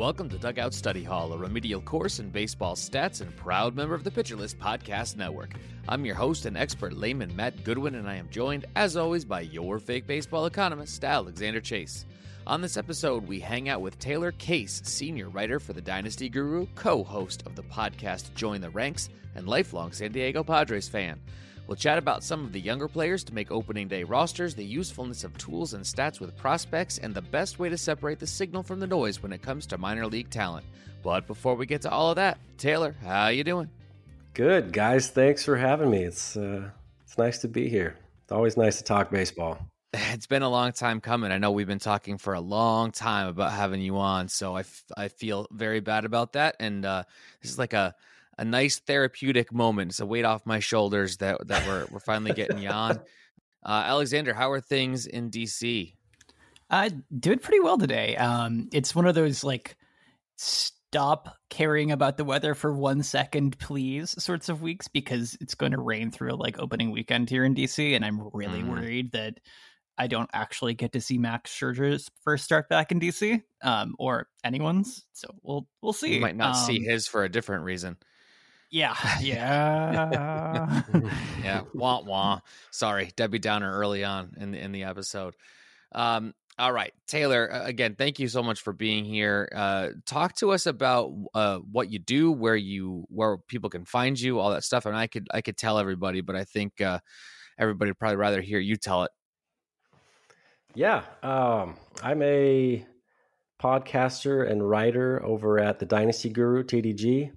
[0.00, 4.02] Welcome to Dugout Study Hall, a remedial course in baseball stats and proud member of
[4.02, 5.52] the Pitcher List Podcast Network.
[5.90, 9.42] I'm your host and expert layman Matt Goodwin, and I am joined, as always, by
[9.42, 12.06] your fake baseball economist, Alexander Chase.
[12.46, 16.66] On this episode, we hang out with Taylor Case, senior writer for the Dynasty Guru,
[16.74, 21.20] co host of the podcast Join the Ranks, and lifelong San Diego Padres fan.
[21.70, 25.22] We'll chat about some of the younger players to make opening day rosters, the usefulness
[25.22, 28.80] of tools and stats with prospects, and the best way to separate the signal from
[28.80, 30.66] the noise when it comes to minor league talent.
[31.04, 33.70] But before we get to all of that, Taylor, how you doing?
[34.34, 35.10] Good, guys.
[35.10, 36.02] Thanks for having me.
[36.02, 36.70] It's uh,
[37.04, 37.96] it's nice to be here.
[38.24, 39.56] It's always nice to talk baseball.
[40.12, 41.30] It's been a long time coming.
[41.30, 44.60] I know we've been talking for a long time about having you on, so I,
[44.60, 46.56] f- I feel very bad about that.
[46.60, 47.04] And uh,
[47.42, 47.94] this is like a
[48.40, 49.92] a nice therapeutic moment.
[49.92, 53.00] It's a weight off my shoulders that that we're we're finally getting you on.
[53.62, 55.92] Uh, Alexander, how are things in DC?
[56.70, 58.16] Uh, doing pretty well today.
[58.16, 59.76] Um, it's one of those like
[60.38, 65.72] stop caring about the weather for one second, please, sorts of weeks because it's going
[65.72, 68.70] to rain through like opening weekend here in DC, and I'm really mm.
[68.70, 69.40] worried that
[69.98, 74.26] I don't actually get to see Max Scherzer's first start back in DC, um, or
[74.42, 75.04] anyone's.
[75.12, 76.14] So we'll we'll see.
[76.14, 77.98] You might not um, see his for a different reason.
[78.72, 80.82] Yeah, yeah,
[81.42, 81.62] yeah.
[81.74, 82.40] Wah wah.
[82.70, 85.34] Sorry, Debbie Downer early on in the in the episode.
[85.92, 87.46] Um, all right, Taylor.
[87.46, 89.48] Again, thank you so much for being here.
[89.52, 94.20] Uh, talk to us about uh, what you do, where you where people can find
[94.20, 94.86] you, all that stuff.
[94.86, 97.00] And I could I could tell everybody, but I think uh,
[97.58, 99.10] everybody would probably rather hear you tell it.
[100.74, 102.86] Yeah, um, I'm a
[103.60, 107.32] podcaster and writer over at the Dynasty Guru TDG.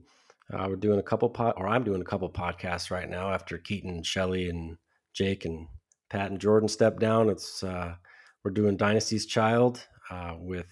[0.53, 3.57] Uh, we're doing a couple pod, or I'm doing a couple podcasts right now after
[3.57, 4.77] Keaton, Shelly, and
[5.13, 5.67] Jake and
[6.09, 7.29] Pat and Jordan stepped down.
[7.29, 7.95] It's uh,
[8.43, 10.71] we're doing Dynasty's Child uh, with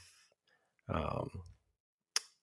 [0.88, 1.30] um,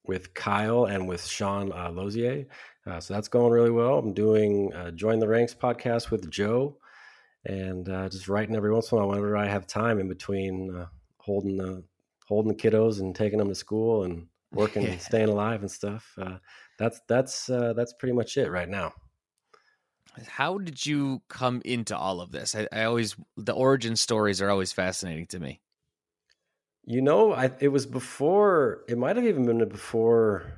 [0.05, 2.47] with Kyle and with Sean uh, Lozier.
[2.87, 3.99] Uh, so that's going really well.
[3.99, 6.79] I'm doing uh, Join the Ranks podcast with Joe,
[7.45, 10.75] and uh, just writing every once in a while whenever I have time in between
[10.75, 10.87] uh,
[11.19, 11.85] holding the
[12.27, 16.19] holding the kiddos and taking them to school and working and staying alive and stuff.
[16.79, 18.93] That's that's uh, that's pretty much it right now.
[20.27, 22.55] How did you come into all of this?
[22.55, 25.61] I, I always the origin stories are always fascinating to me.
[26.85, 28.85] You know, I, it was before.
[28.89, 30.55] It might have even been before.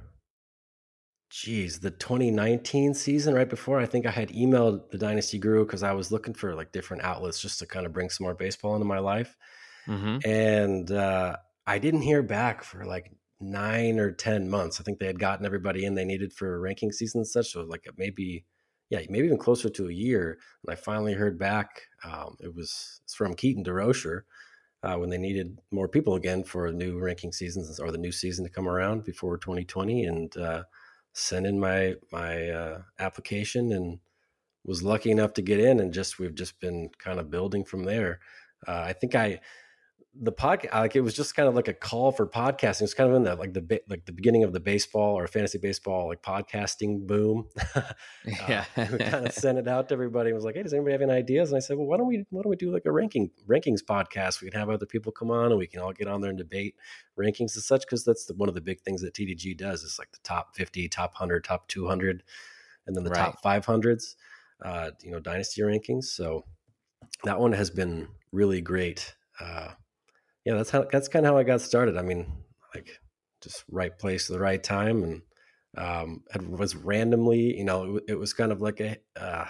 [1.29, 3.79] Geez, the 2019 season, right before.
[3.79, 7.05] I think I had emailed the Dynasty Guru because I was looking for like different
[7.05, 9.37] outlets just to kind of bring some more baseball into my life.
[9.87, 10.29] Mm-hmm.
[10.29, 14.81] And uh, I didn't hear back for like nine or ten months.
[14.81, 17.53] I think they had gotten everybody in they needed for ranking season and such.
[17.53, 18.45] So like maybe,
[18.91, 20.39] yeah, maybe even closer to a year.
[20.67, 21.83] And I finally heard back.
[22.05, 24.23] Um, it was from Keaton DeRocher
[24.83, 28.45] uh, when they needed more people again for new ranking seasons or the new season
[28.45, 30.63] to come around before 2020, and uh,
[31.13, 33.99] sent in my my uh, application and
[34.65, 35.81] was lucky enough to get in.
[35.81, 38.21] And just we've just been kind of building from there.
[38.67, 39.41] Uh, I think I
[40.19, 42.83] the podcast like it was just kind of like a call for podcasting.
[42.83, 45.59] It's kind of in the like the like the beginning of the baseball or fantasy
[45.59, 47.47] baseball like podcasting boom.
[48.25, 50.33] yeah, uh, we kind of sent it out to everybody.
[50.33, 51.51] was like, hey, does anybody have any ideas?
[51.51, 53.85] And I said, well, why don't we why don't we do like a ranking rankings
[53.85, 54.43] podcast?
[54.43, 56.39] We can have other people come on and we can all get on there and
[56.39, 56.75] debate
[57.17, 59.97] rankings and such because that's the, one of the big things that TDG does is
[59.99, 62.25] like the top fifty, top hundred, top two hundred,
[62.87, 63.19] and then the right.
[63.19, 64.17] top five hundreds.
[64.63, 66.05] Uh, you know, dynasty rankings.
[66.05, 66.45] So
[67.25, 69.15] that one has been really great.
[69.41, 69.71] Uh,
[70.51, 71.97] yeah, that's how that's kind of how I got started.
[71.97, 72.27] I mean,
[72.75, 72.99] like
[73.41, 75.23] just right place at the right time, and
[75.77, 79.47] um, it was randomly, you know, it, it was kind of like a uh,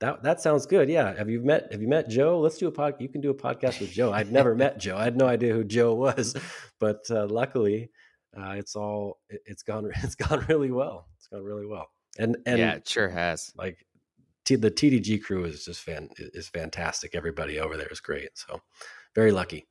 [0.00, 0.88] that that sounds good.
[0.88, 2.40] Yeah, have you met have you met Joe?
[2.40, 2.94] Let's do a pod.
[2.98, 4.12] You can do a podcast with Joe.
[4.12, 4.96] I'd never met Joe.
[4.96, 6.34] I had no idea who Joe was,
[6.80, 7.90] but uh, luckily,
[8.36, 11.06] uh, it's all it, it's gone it's gone really well.
[11.16, 11.86] It's gone really well.
[12.18, 13.52] And and yeah, it sure has.
[13.56, 13.86] Like
[14.44, 17.14] T, the TDG crew is just fan is fantastic.
[17.14, 18.30] Everybody over there is great.
[18.34, 18.60] So
[19.14, 19.68] very lucky.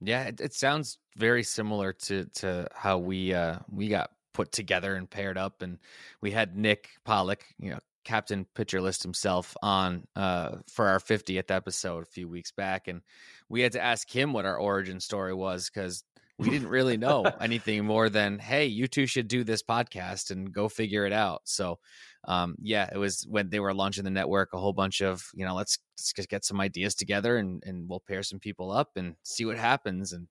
[0.00, 4.94] Yeah, it, it sounds very similar to to how we uh we got put together
[4.94, 5.78] and paired up and
[6.20, 11.50] we had Nick Pollock, you know, captain pitcher list himself on uh for our 50th
[11.50, 13.02] episode a few weeks back and
[13.48, 16.04] we had to ask him what our origin story was cuz
[16.38, 20.52] we didn't really know anything more than hey you two should do this podcast and
[20.52, 21.42] go figure it out.
[21.44, 21.78] So
[22.24, 25.44] um, yeah it was when they were launching the network a whole bunch of you
[25.44, 25.78] know let's,
[26.16, 29.58] let's get some ideas together and, and we'll pair some people up and see what
[29.58, 30.12] happens.
[30.12, 30.28] And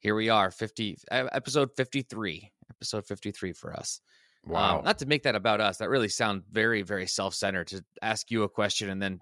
[0.00, 4.00] here we are 50 episode 53 episode 53 for us.
[4.46, 4.78] Um, wow.
[4.78, 8.30] um, not to make that about us that really sound very very self-centered to ask
[8.30, 9.20] you a question and then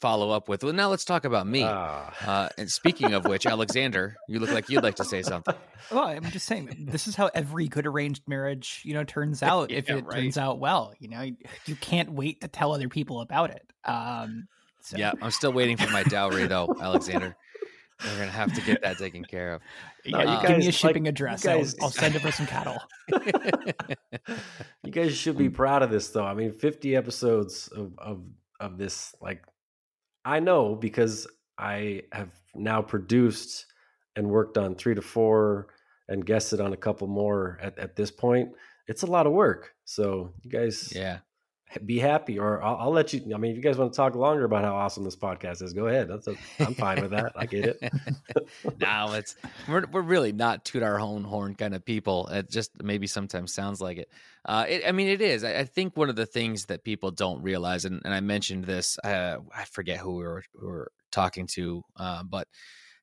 [0.00, 1.62] follow up with, well, now let's talk about me.
[1.62, 2.10] Uh.
[2.26, 5.54] Uh, and speaking of which, Alexander, you look like you'd like to say something.
[5.90, 9.70] Well, I'm just saying, this is how every good arranged marriage, you know, turns out
[9.70, 10.22] yeah, if it right.
[10.22, 10.94] turns out well.
[10.98, 13.70] You know, you can't wait to tell other people about it.
[13.84, 14.48] Um,
[14.80, 14.96] so.
[14.96, 17.36] Yeah, I'm still waiting for my dowry, though, Alexander.
[18.02, 19.62] We're gonna have to get that taken care of.
[20.06, 21.44] No, you guys, give me a shipping like, address.
[21.44, 22.78] Guys, I'll, I'll, send over some cattle.
[24.82, 26.24] you guys should be proud of this, though.
[26.24, 28.22] I mean, 50 episodes of of
[28.60, 29.44] of this like
[30.24, 31.26] I know because
[31.58, 33.66] I have now produced
[34.16, 35.68] and worked on three to four
[36.08, 38.50] and guested on a couple more at, at this point.
[38.86, 39.74] It's a lot of work.
[39.84, 41.18] So you guys yeah
[41.80, 44.14] be happy or I'll, I'll, let you i mean if you guys want to talk
[44.14, 46.08] longer about how awesome this podcast is go ahead.
[46.08, 47.32] That's a, i'm fine with that.
[47.36, 47.92] I get it.
[48.80, 49.36] No it's
[49.68, 52.28] we're, we're really not toot our own horn kind of people.
[52.28, 54.08] It just maybe sometimes sounds like it.
[54.44, 55.44] Uh, it, I mean, it is.
[55.44, 58.64] I, I, think one of the things that people don't realize, and, and I mentioned
[58.64, 62.46] this, uh, I forget who we were, we were talking to, uh, but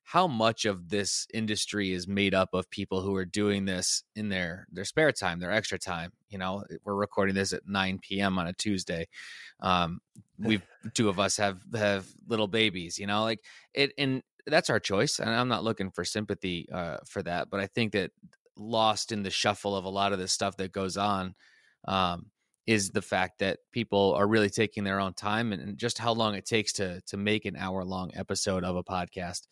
[0.04, 4.28] how much of this industry is made up of people who are doing this in
[4.28, 6.12] their their spare time, their extra time.
[6.28, 8.38] You know, we're recording this at 9 p.m.
[8.38, 9.08] on a Tuesday.
[9.60, 10.00] Um,
[10.38, 10.60] we
[10.94, 12.98] two of us have have little babies.
[12.98, 13.40] You know, like
[13.74, 15.18] it, and that's our choice.
[15.18, 18.10] And I'm not looking for sympathy uh, for that, but I think that
[18.56, 21.34] lost in the shuffle of a lot of the stuff that goes on
[21.88, 22.26] um,
[22.66, 26.12] is the fact that people are really taking their own time and, and, just how
[26.12, 29.46] long it takes to to make an hour long episode of a podcast.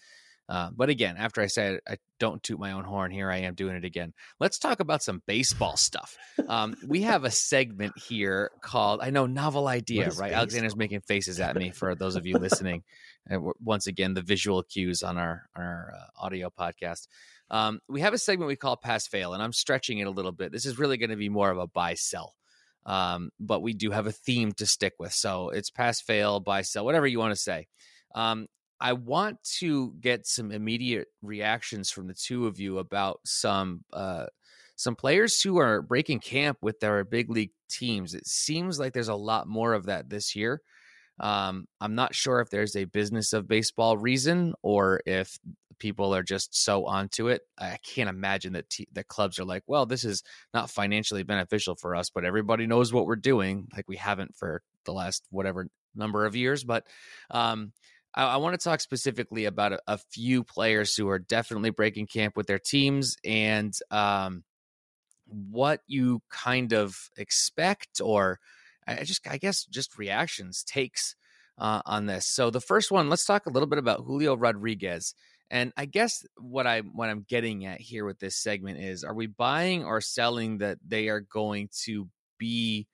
[0.50, 3.54] Uh, but again, after I said I don't toot my own horn, here I am
[3.54, 4.12] doing it again.
[4.40, 6.16] Let's talk about some baseball stuff.
[6.48, 10.08] Um, we have a segment here called I know novel idea, right?
[10.08, 10.32] Baseball?
[10.32, 12.82] Alexander's making faces at me for those of you listening.
[13.28, 17.06] And once again, the visual cues on our on our uh, audio podcast.
[17.48, 20.32] Um, we have a segment we call pass fail, and I'm stretching it a little
[20.32, 20.50] bit.
[20.50, 22.34] This is really going to be more of a buy sell.
[22.86, 25.12] Um, but we do have a theme to stick with.
[25.12, 27.68] So it's pass fail, buy sell, whatever you want to say.
[28.14, 28.46] Um,
[28.80, 34.26] I want to get some immediate reactions from the two of you about some uh,
[34.76, 38.14] some players who are breaking camp with their big league teams.
[38.14, 40.62] It seems like there's a lot more of that this year.
[41.18, 45.38] Um, I'm not sure if there's a business of baseball reason or if
[45.78, 47.42] people are just so onto it.
[47.58, 50.22] I can't imagine that t- that clubs are like, well, this is
[50.54, 54.62] not financially beneficial for us, but everybody knows what we're doing, like we haven't for
[54.86, 56.64] the last whatever number of years.
[56.64, 56.86] But
[57.30, 57.72] um,
[58.14, 62.06] I, I want to talk specifically about a, a, few players who are definitely breaking
[62.06, 64.44] camp with their teams and um,
[65.26, 68.40] what you kind of expect or
[68.86, 71.14] I just I guess just reactions takes
[71.58, 72.26] uh, on this.
[72.26, 75.14] So the first one, let's talk a little bit about Julio Rodriguez.
[75.50, 79.14] And I guess what I what I'm getting at here with this segment is are
[79.14, 82.86] we buying or selling that they are going to be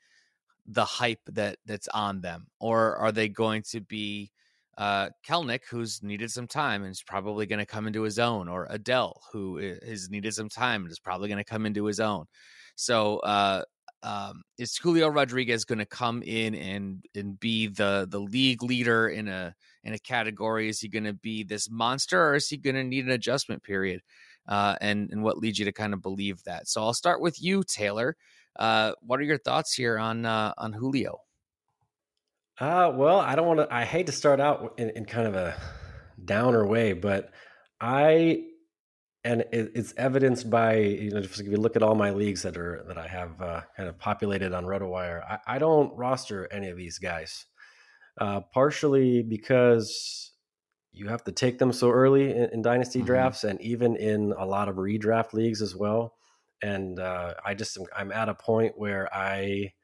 [0.66, 4.32] the hype that that's on them or are they going to be
[4.78, 8.48] uh, Kelenic, who's needed some time and is probably going to come into his own,
[8.48, 9.56] or Adell, who
[9.86, 12.26] has needed some time and is probably going to come into his own.
[12.74, 13.62] So, uh,
[14.02, 19.08] um, is Julio Rodriguez going to come in and and be the the league leader
[19.08, 19.54] in a
[19.84, 20.68] in a category?
[20.68, 23.62] Is he going to be this monster, or is he going to need an adjustment
[23.62, 24.02] period?
[24.46, 26.68] Uh, and and what leads you to kind of believe that?
[26.68, 28.16] So I'll start with you, Taylor.
[28.58, 31.25] Uh, what are your thoughts here on uh, on Julio?
[32.58, 33.74] Uh, well, I don't want to.
[33.74, 35.54] I hate to start out in, in kind of a
[36.24, 37.30] downer way, but
[37.80, 38.44] I,
[39.24, 42.56] and it, it's evidenced by you know, if you look at all my leagues that
[42.56, 46.68] are that I have uh, kind of populated on RotoWire, I, I don't roster any
[46.68, 47.44] of these guys.
[48.18, 50.32] Uh, partially because
[50.90, 53.06] you have to take them so early in, in dynasty Mhm.
[53.06, 56.14] drafts and even in a lot of redraft leagues as well.
[56.62, 59.74] And uh, I just am, I'm at a point where I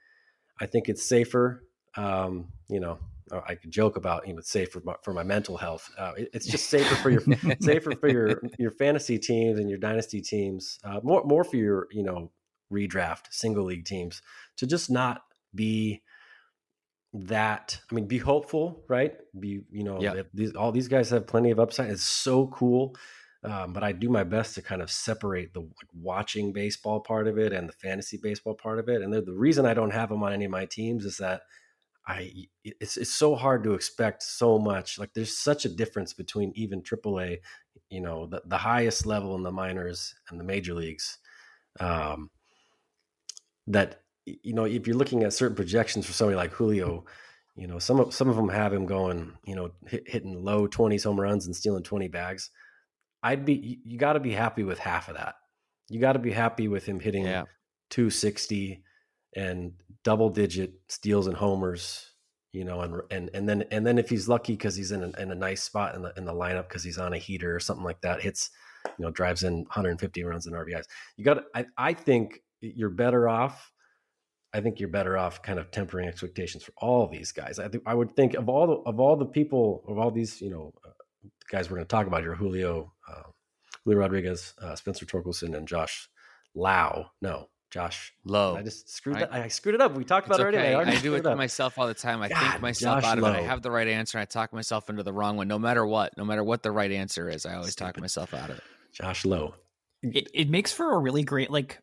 [0.59, 1.62] I think it's safer.
[1.97, 2.99] Um, you know,
[3.31, 5.91] uh, I could joke about you know it's safe for my, for my mental health.
[5.99, 7.23] Uh, it- it's just safer for your
[7.61, 10.79] safer for your your fantasy teams and your dynasty teams.
[10.85, 12.31] Uh, more more for your you know
[12.73, 14.23] redraft single league teams
[14.57, 15.23] to just not
[15.55, 16.01] be
[17.15, 20.23] that i mean be hopeful right be you know Yeah.
[20.33, 22.97] these, all these guys have plenty of upside it's so cool
[23.45, 27.29] um, but i do my best to kind of separate the like, watching baseball part
[27.29, 29.91] of it and the fantasy baseball part of it and the, the reason i don't
[29.91, 31.43] have them on any of my teams is that
[32.07, 32.31] i
[32.65, 36.83] it's, it's so hard to expect so much like there's such a difference between even
[36.83, 37.39] aaa
[37.91, 41.19] you know the, the highest level in the minors and the major leagues
[41.81, 42.31] um,
[43.67, 47.05] that you know if you're looking at certain projections for somebody like Julio,
[47.57, 50.67] you know some of some of them have him going, you know, hit, hitting low
[50.69, 52.51] 20s home runs and stealing 20 bags.
[53.23, 55.37] I'd be you, got to be happy with half of that.
[55.89, 57.45] You got to be happy with him hitting Yeah.
[57.91, 58.83] 260
[59.37, 59.73] and
[60.05, 62.09] double digit steals and homers.
[62.53, 65.21] You know, and and and then and then if he's lucky because he's in a,
[65.21, 67.61] in a nice spot in the in the lineup because he's on a heater or
[67.61, 68.51] something like that, hits
[68.99, 70.85] you know drives in 150 runs and RBIs.
[71.17, 73.73] You got I I think you're better off.
[74.53, 77.59] I think you're better off kind of tempering expectations for all these guys.
[77.59, 80.41] I think I would think of all the of all the people of all these
[80.43, 80.91] you know uh,
[81.51, 83.23] guys we're going to talk about here, Julio, uh,
[83.85, 86.09] Julio Rodriguez, uh, Spencer Torkelson, and Josh
[86.55, 87.07] Lau.
[87.21, 88.12] No, Josh.
[88.25, 88.55] Low.
[88.55, 89.33] I just screwed I- that.
[89.33, 89.95] I screwed it up.
[89.97, 90.75] We talked It's about it okay.
[90.75, 90.91] already.
[90.91, 92.21] already I do it to myself all the time.
[92.21, 93.29] I God, think myself Josh out of it.
[93.29, 94.19] I have the right answer.
[94.19, 95.49] I talk myself into the wrong one.
[95.49, 98.02] No matter what, no matter what the right answer is, I always talk Stupid.
[98.02, 98.64] myself out of it.
[98.93, 99.55] Josh Lowe.
[100.02, 101.79] It, it makes for a really great like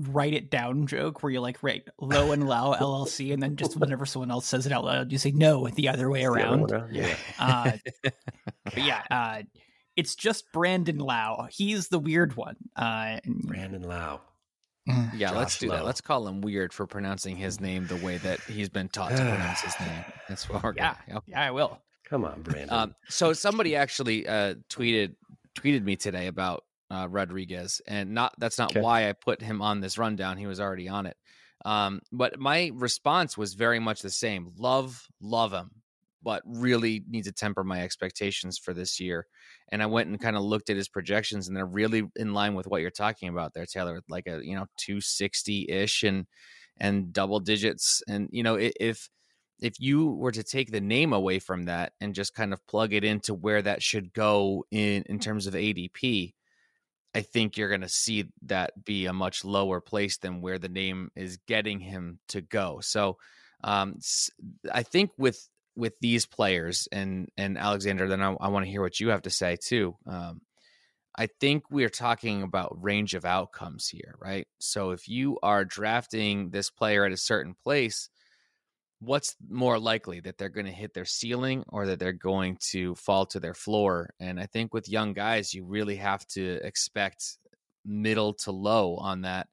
[0.00, 3.76] write it down joke where you like write low and low LLC and then just
[3.76, 6.38] whenever someone else says it out loud you say no the other way It's other
[6.38, 6.92] around.
[6.92, 7.14] Yeah.
[7.38, 7.72] Uh,
[8.64, 9.42] but yeah, uh,
[9.96, 11.46] it's just Brandon Lau.
[11.50, 12.56] He's the weird one.
[12.74, 14.20] Uh, Brandon Lau.
[15.16, 15.84] Yeah, let's Josh do that.
[15.84, 19.16] Let's call him weird for pronouncing his name the way that he's been taught to
[19.16, 20.04] pronounce his name.
[20.28, 21.22] That's what we're yeah, going.
[21.26, 21.78] yeah, I will.
[22.08, 22.70] Come on, Brandon.
[22.70, 25.14] Um, so somebody actually uh, tweeted
[25.58, 28.80] tweeted me today about uh, Rodriguez, and not that's not Okay.
[28.80, 30.38] why I put him on this rundown.
[30.38, 31.16] He was already on it.
[31.64, 34.52] Um, but my response was very much the same.
[34.56, 35.70] Love, love him,
[36.22, 39.26] but really need to temper my expectations for this year.
[39.70, 42.54] And I went and kind of looked at his projections, and they're really in line
[42.54, 44.02] with what you're talking about there, Taylor.
[44.08, 46.26] Like a you know 260 ish and
[46.78, 49.08] and double digits, and you know if
[49.60, 52.92] if you were to take the name away from that and just kind of plug
[52.92, 56.32] it into where that should go in in terms of ADP,
[57.14, 60.68] I think you're going to see that be a much lower place than where the
[60.68, 62.78] name is getting him to go.
[62.80, 63.16] So,
[63.64, 63.98] um,
[64.72, 68.82] I think with with these players and and Alexander, then I, I want to hear
[68.82, 69.96] what you have to say too.
[70.06, 70.40] Um,
[71.16, 74.46] I think we're talking about range of outcomes here, right?
[74.58, 78.08] So if you are drafting this player at a certain place,
[79.00, 82.94] what's more likely that they're going to hit their ceiling or that they're going to
[82.94, 84.10] fall to their floor?
[84.20, 87.38] And I think with young guys, you really have to expect
[87.84, 89.48] middle to low on that.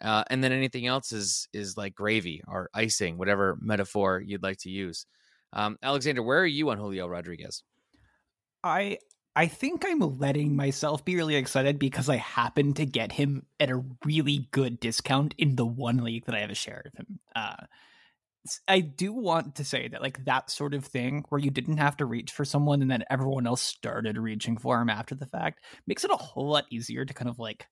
[0.00, 4.58] Uh, and then anything else is is like gravy or icing, whatever metaphor you'd like
[4.58, 5.06] to use.
[5.52, 7.62] Um, Alexander, where are you on Julio Rodriguez?
[8.62, 8.98] I
[9.34, 13.70] I think I'm letting myself be really excited because I happen to get him at
[13.70, 17.20] a really good discount in the one league that I have a share of him.
[17.34, 17.66] Uh,
[18.66, 21.98] I do want to say that like that sort of thing where you didn't have
[21.98, 25.62] to reach for someone and then everyone else started reaching for him after the fact
[25.86, 27.66] makes it a whole lot easier to kind of like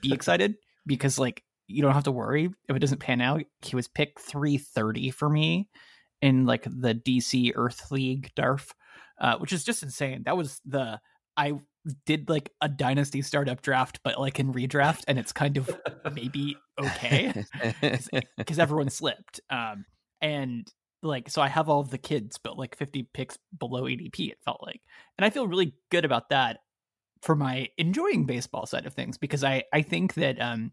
[0.00, 3.42] be excited because like you don't have to worry if it doesn't pan out.
[3.62, 5.68] He was pick 330 for me
[6.24, 8.72] in like the DC Earth League DARF
[9.20, 10.22] uh, which is just insane.
[10.24, 11.00] That was the
[11.36, 11.54] I
[12.06, 15.70] did like a dynasty startup draft, but like in redraft, and it's kind of
[16.12, 17.44] maybe okay
[18.36, 19.40] because everyone slipped.
[19.50, 19.84] Um,
[20.20, 20.66] and
[21.02, 24.30] like so, I have all of the kids, but like fifty picks below ADP.
[24.30, 24.80] It felt like,
[25.18, 26.60] and I feel really good about that
[27.22, 30.72] for my enjoying baseball side of things because I I think that um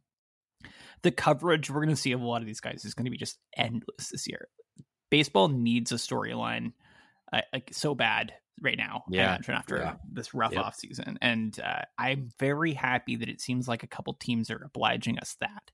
[1.04, 3.12] the coverage we're going to see of a lot of these guys is going to
[3.12, 4.48] be just endless this year.
[5.12, 6.74] Baseball needs a storyline
[7.32, 9.04] uh, like so bad right now.
[9.10, 9.36] Yeah.
[9.36, 9.96] imagine after Yeah.
[10.12, 10.64] this rough Yep.
[10.64, 14.64] off season, and uh, I'm very happy that it seems like a couple teams are
[14.64, 15.72] obliging us that.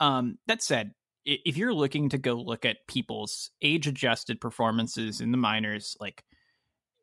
[0.00, 0.92] Um, that said,
[1.24, 6.24] if you're looking to go look at people's age adjusted performances in the minors, like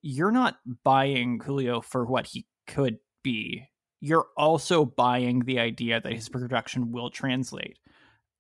[0.02, 3.66] you're not buying Julio for what he could be.
[4.02, 7.78] You're also buying the idea that his production will translate.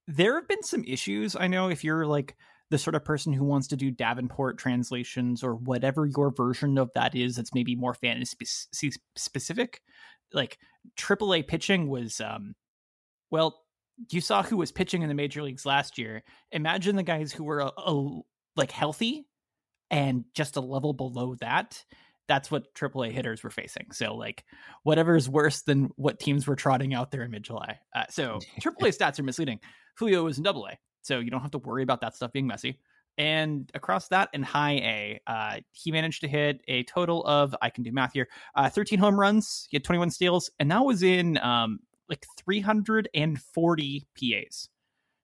[0.07, 1.35] There have been some issues.
[1.35, 2.35] I know if you're like
[2.69, 6.91] the sort of person who wants to do Davenport translations or whatever your version of
[6.93, 9.81] that is that's maybe more fantasy specific.
[10.33, 10.59] Like
[10.97, 12.55] AAA pitching was, um,
[13.31, 13.63] well,
[14.11, 16.23] you saw who was pitching in the major leagues last year.
[16.51, 18.19] Imagine the guys who were a, a,
[18.55, 19.25] like healthy
[19.89, 21.83] and just a level below that.
[22.27, 23.87] That's what AAA hitters were facing.
[23.91, 24.45] So, like,
[24.83, 27.79] whatever is worse than what teams were trotting out there in mid July.
[27.95, 29.59] Uh, so, AAA stats are misleading.
[29.97, 32.47] Julio was in Double A, so you don't have to worry about that stuff being
[32.47, 32.79] messy.
[33.17, 37.69] And across that and high A, uh, he managed to hit a total of, I
[37.69, 39.67] can do math here, uh, 13 home runs.
[39.69, 44.69] He had 21 steals, and that was in um, like 340 PAs.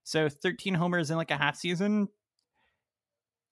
[0.04, 2.10] So 13 homers in like a half season.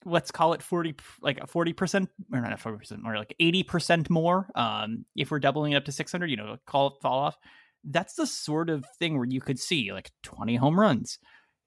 [0.06, 4.50] Let's call it 40, like a 40%, or not a 40%, more like 80% more.
[4.56, 7.38] Um, if we're doubling it up to 600, you know, call it fall off.
[7.86, 11.20] That's the sort of thing where you could see like 20 home runs,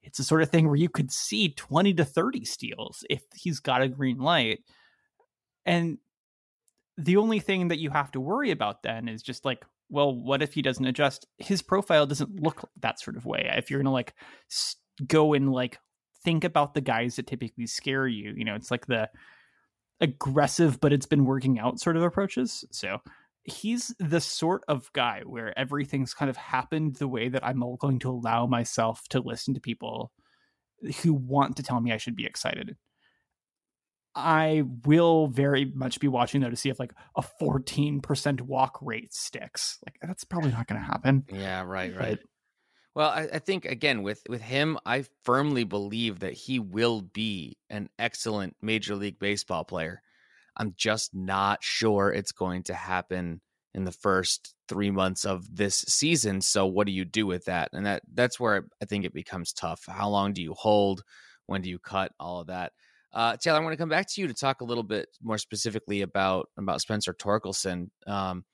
[0.06, 3.60] it's the sort of thing where you could see 20 to 30 steals if he's
[3.60, 4.60] got a green light.
[5.66, 5.98] And
[6.96, 10.42] the only thing that you have to worry about then is just like, well, what
[10.42, 11.26] if he doesn't adjust?
[11.38, 13.50] His profile doesn't look that sort of way.
[13.56, 14.14] If you're going to like
[15.06, 15.78] go and like
[16.24, 19.10] think about the guys that typically scare you, you know, it's like the
[20.00, 22.64] aggressive, but it's been working out sort of approaches.
[22.70, 22.98] So
[23.46, 27.98] he's the sort of guy where everything's kind of happened the way that I'm going
[28.00, 30.12] to allow myself to listen to people
[31.02, 32.76] who want to tell me I should be excited.
[34.14, 39.12] I will very much be watching though to see if like a 14% walk rate
[39.12, 39.78] sticks.
[39.86, 41.24] Like that's probably not going to happen.
[41.30, 42.18] Yeah, right, right.
[42.18, 42.28] But,
[42.94, 47.58] well, I, I, think again with with him, I firmly believe that he will be
[47.68, 50.00] an excellent Major League Baseball player.
[50.56, 53.40] I'm just not sure it's going to happen
[53.74, 56.40] in the first three months of this season.
[56.40, 57.68] So what do you do with that?
[57.72, 59.84] And that that's where I think it becomes tough.
[59.86, 61.02] How long do you hold?
[61.46, 62.12] When do you cut?
[62.18, 62.72] All of that.
[63.12, 65.38] Uh, Taylor, I want to come back to you to talk a little bit more
[65.38, 67.90] specifically about about Spencer Torkelson.
[68.06, 68.44] Um,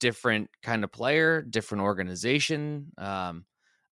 [0.00, 2.92] different kind of player, different organization.
[2.98, 3.44] Um,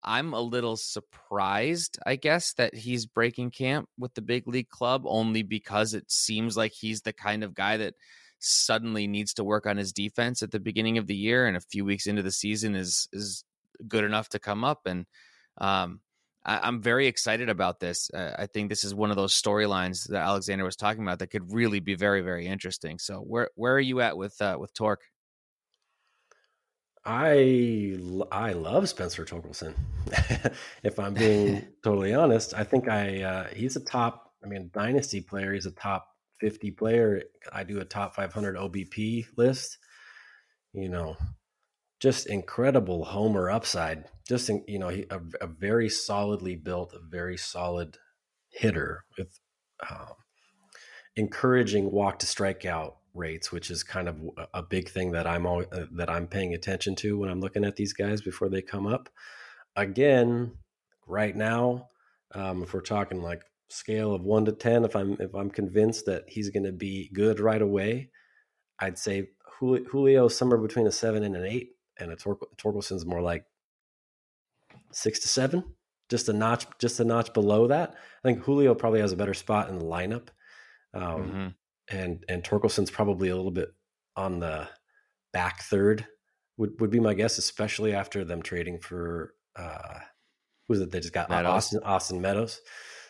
[0.03, 5.03] I'm a little surprised, I guess, that he's breaking camp with the big league club
[5.05, 7.95] only because it seems like he's the kind of guy that
[8.39, 11.61] suddenly needs to work on his defense at the beginning of the year and a
[11.61, 13.45] few weeks into the season is is
[13.87, 15.05] good enough to come up and
[15.59, 16.01] um,
[16.45, 18.09] I, am very excited about this.
[18.13, 21.27] Uh, I think this is one of those storylines that Alexander was talking about that
[21.27, 22.99] could really be very, very interesting.
[22.99, 25.05] So, where where are you at with uh, with Torque?
[27.05, 27.97] I
[28.31, 29.75] I love Spencer Torkelson.
[30.83, 34.31] if I'm being totally honest, I think I uh, he's a top.
[34.43, 35.53] I mean, dynasty player.
[35.53, 36.07] He's a top
[36.39, 37.23] 50 player.
[37.51, 39.77] I do a top 500 OBP list.
[40.73, 41.17] You know,
[41.99, 44.05] just incredible homer upside.
[44.27, 47.97] Just in, you know, he, a, a, very solidly built, a very solid
[48.49, 49.39] hitter with
[49.89, 50.13] um,
[51.15, 54.19] encouraging walk to strikeout rates, which is kind of
[54.53, 57.75] a big thing that I'm uh, that I'm paying attention to when I'm looking at
[57.75, 59.09] these guys before they come up.
[59.75, 60.53] Again,
[61.07, 61.89] right now,
[62.33, 66.05] um, if we're talking like scale of one to ten, if I'm if I'm convinced
[66.05, 68.09] that he's going to be good right away,
[68.79, 73.21] I'd say Julio somewhere between a seven and an eight, and a Tor- Torkelson's more
[73.21, 73.45] like
[74.91, 75.63] six to seven,
[76.09, 77.91] just a notch, just a notch below that.
[77.91, 80.29] I think Julio probably has a better spot in the lineup.
[80.93, 81.47] Um, mm-hmm
[81.93, 83.69] and and Torkelson's probably a little bit
[84.15, 84.67] on the
[85.31, 86.05] back third
[86.57, 89.99] would would be my guess, especially after them trading for uh
[90.67, 90.91] who's it?
[90.91, 91.51] They just got Meadows.
[91.51, 92.61] Austin Austin Meadows.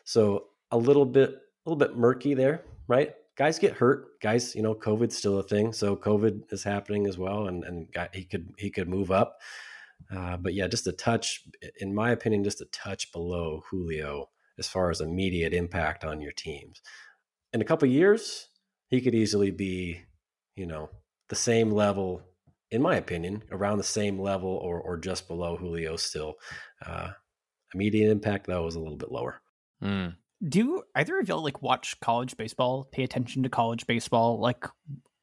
[0.04, 3.14] So a little bit a little bit murky there, right?
[3.36, 4.20] Guys get hurt.
[4.22, 7.92] Guys, you know, COVID's still a thing, so COVID is happening as well, and and
[7.92, 9.40] got, he could he could move up.
[10.12, 11.44] Uh, but yeah, just a touch,
[11.80, 16.34] in my opinion, just a touch below Julio as far as immediate impact on your
[16.34, 16.82] teams.
[17.54, 18.50] In a couple years,
[18.94, 20.02] he could easily be,
[20.56, 20.90] you know,
[21.30, 22.22] the same level,
[22.72, 26.36] in my opinion, around the same level or or just below Julio still.
[26.86, 27.12] Uh,
[27.74, 29.42] immediate impact though was a little bit lower.
[29.84, 30.16] Mm.
[30.48, 34.66] Do either of y'all like watch college baseball, pay attention to college baseball like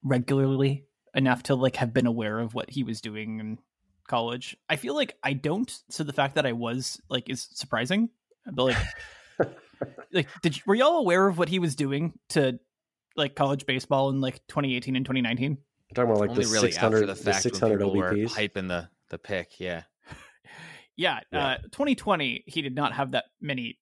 [0.03, 3.59] regularly enough to like have been aware of what he was doing in
[4.09, 4.57] college?
[4.69, 5.71] I feel like I don't.
[5.91, 8.09] So the fact that I was like is surprising.
[8.51, 8.77] But like,
[10.13, 12.59] like did you, were y'all aware of what he was doing to
[13.17, 15.53] like college baseball in like 2018 and 2019?
[15.53, 18.31] I'm talking about like Only the really 600, the, the 600 OBPs.
[18.31, 19.83] hyping the the pick, yeah.
[20.97, 21.47] yeah, yeah.
[21.47, 23.79] Uh, 2020 he did not have that many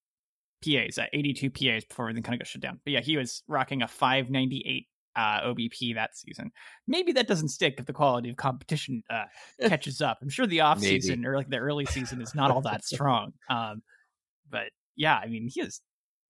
[0.64, 2.80] PAs, uh, 82 PAs before everything kind of got shut down.
[2.84, 4.86] But yeah, he was rocking a 598
[5.16, 6.52] uh, OBP that season.
[6.86, 9.24] Maybe that doesn't stick if the quality of competition uh,
[9.68, 10.18] catches up.
[10.22, 11.00] I'm sure the off Maybe.
[11.00, 13.32] season or like the early season is not all that strong.
[13.50, 13.82] Um,
[14.48, 15.80] but yeah, I mean, he is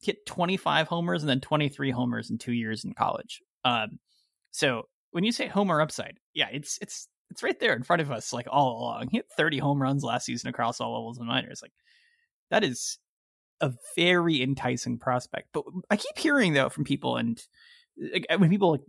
[0.01, 3.41] hit 25 homers and then 23 homers in two years in college.
[3.65, 3.99] Um,
[4.51, 8.11] so when you say homer upside, yeah, it's it's it's right there in front of
[8.11, 9.09] us, like all along.
[9.11, 11.61] He hit 30 home runs last season across all levels of minors.
[11.63, 11.73] Like
[12.51, 12.99] that is
[13.61, 15.49] a very enticing prospect.
[15.53, 17.41] But I keep hearing though from people, and
[18.13, 18.81] like, when people like,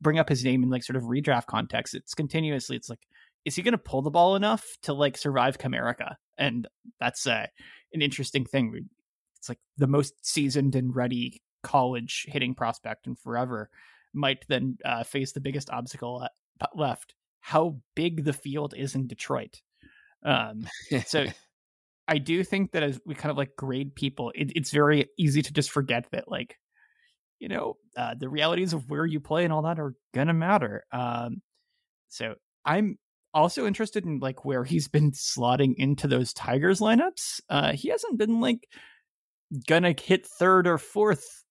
[0.00, 3.00] bring up his name in like sort of redraft context, it's continuously it's like,
[3.44, 6.16] is he going to pull the ball enough to like survive Comerica?
[6.36, 6.66] And
[7.00, 7.46] that's uh,
[7.92, 8.88] an interesting thing.
[9.46, 13.70] It's like the most seasoned and ready college hitting prospect in forever
[14.12, 16.26] might then uh, face the biggest obstacle
[16.74, 19.60] left: how big the field is in Detroit.
[20.24, 20.66] Um,
[21.06, 21.26] so
[22.08, 25.42] I do think that as we kind of like grade people, it, it's very easy
[25.42, 26.56] to just forget that like
[27.38, 30.84] you know uh, the realities of where you play and all that are gonna matter.
[30.90, 31.40] Um,
[32.08, 32.98] so I'm
[33.32, 37.40] also interested in like where he's been slotting into those Tigers lineups.
[37.48, 38.66] Uh, he hasn't been like
[39.66, 41.44] gonna hit third or fourth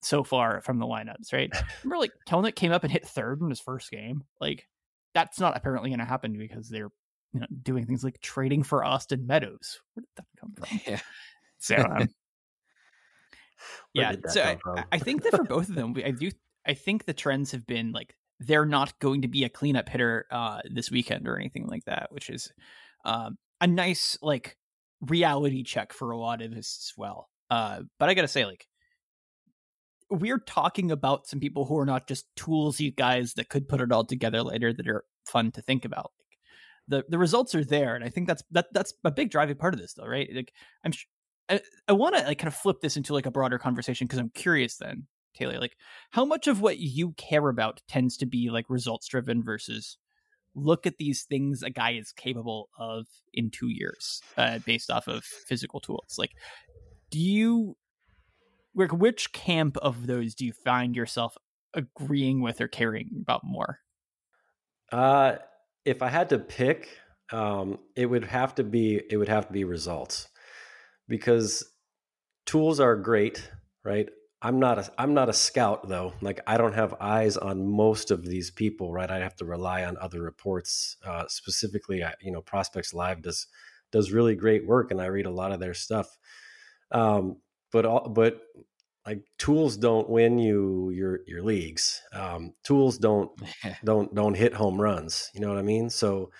[0.00, 1.50] so far from the lineups, right?
[1.84, 4.24] Remember, like Kelenic came up and hit third in his first game.
[4.40, 4.66] Like
[5.14, 6.90] that's not apparently going to happen because they're
[7.32, 9.80] you know doing things like trading for Austin Meadows.
[9.94, 10.80] Where did that come from?
[10.86, 11.00] Yeah.
[11.60, 12.08] So, um,
[13.92, 14.14] yeah.
[14.28, 16.30] So I, I, think that for both of them, I do.
[16.64, 20.26] I think the trends have been like they're not going to be a cleanup hitter
[20.30, 22.52] uh, this weekend or anything like that, which is
[23.04, 24.56] um, a nice like
[25.00, 27.28] reality check for a lot of this as well.
[27.50, 28.66] Uh, but I gotta say, like
[30.10, 33.92] we're talking about some people who are not just toolsy guys that could put it
[33.92, 36.12] all together later that are fun to think about.
[36.18, 36.38] Like
[36.88, 39.74] the the results are there, and I think that's that that's a big driving part
[39.74, 40.28] of this, though, right?
[40.34, 40.52] Like
[40.84, 40.92] I'm,
[41.48, 44.18] I, I want to like kind of flip this into like a broader conversation because
[44.18, 44.76] I'm curious.
[44.76, 45.76] Then Taylor, like
[46.10, 49.98] how much of what you care about tends to be like results driven versus
[50.62, 55.08] look at these things a guy is capable of in two years, uh, based off
[55.08, 56.16] of physical tools.
[56.18, 56.32] Like,
[57.10, 57.76] do you
[58.74, 61.36] which camp of those do you find yourself
[61.74, 63.80] agreeing with or caring about more?
[64.92, 65.36] Uh,
[65.84, 66.88] if I had to pick,
[67.32, 70.28] um, it would have to be it would have to be results
[71.08, 71.64] because
[72.46, 73.50] tools are great,
[73.84, 74.08] right?
[74.40, 76.12] I'm not a I'm not a scout though.
[76.20, 79.10] Like I don't have eyes on most of these people, right?
[79.10, 80.96] I have to rely on other reports.
[81.04, 83.48] Uh, specifically, I, you know, Prospects Live does
[83.90, 86.16] does really great work, and I read a lot of their stuff.
[86.92, 87.38] Um,
[87.72, 88.40] but all, but
[89.06, 92.00] like tools don't win you your your leagues.
[92.12, 93.30] Um, tools don't
[93.84, 95.30] don't don't hit home runs.
[95.34, 95.90] You know what I mean?
[95.90, 96.30] So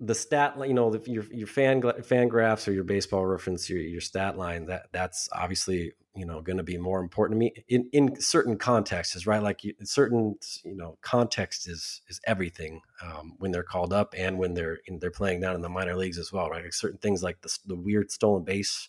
[0.00, 4.38] the stat, you know, your your fan FanGraphs or your baseball reference, your your stat
[4.38, 8.18] line, that that's obviously you know going to be more important to me in in
[8.20, 9.42] certain contexts, right?
[9.42, 14.54] Like certain you know context is is everything um, when they're called up and when
[14.54, 16.64] they're in, they're playing down in the minor leagues as well, right?
[16.64, 18.88] Like certain things like the the weird stolen base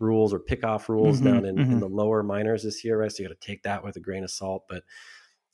[0.00, 1.72] rules or pickoff rules mm-hmm, down in, mm-hmm.
[1.74, 3.12] in, the lower minors this year, right?
[3.12, 4.64] So you got to take that with a grain of salt.
[4.68, 4.82] But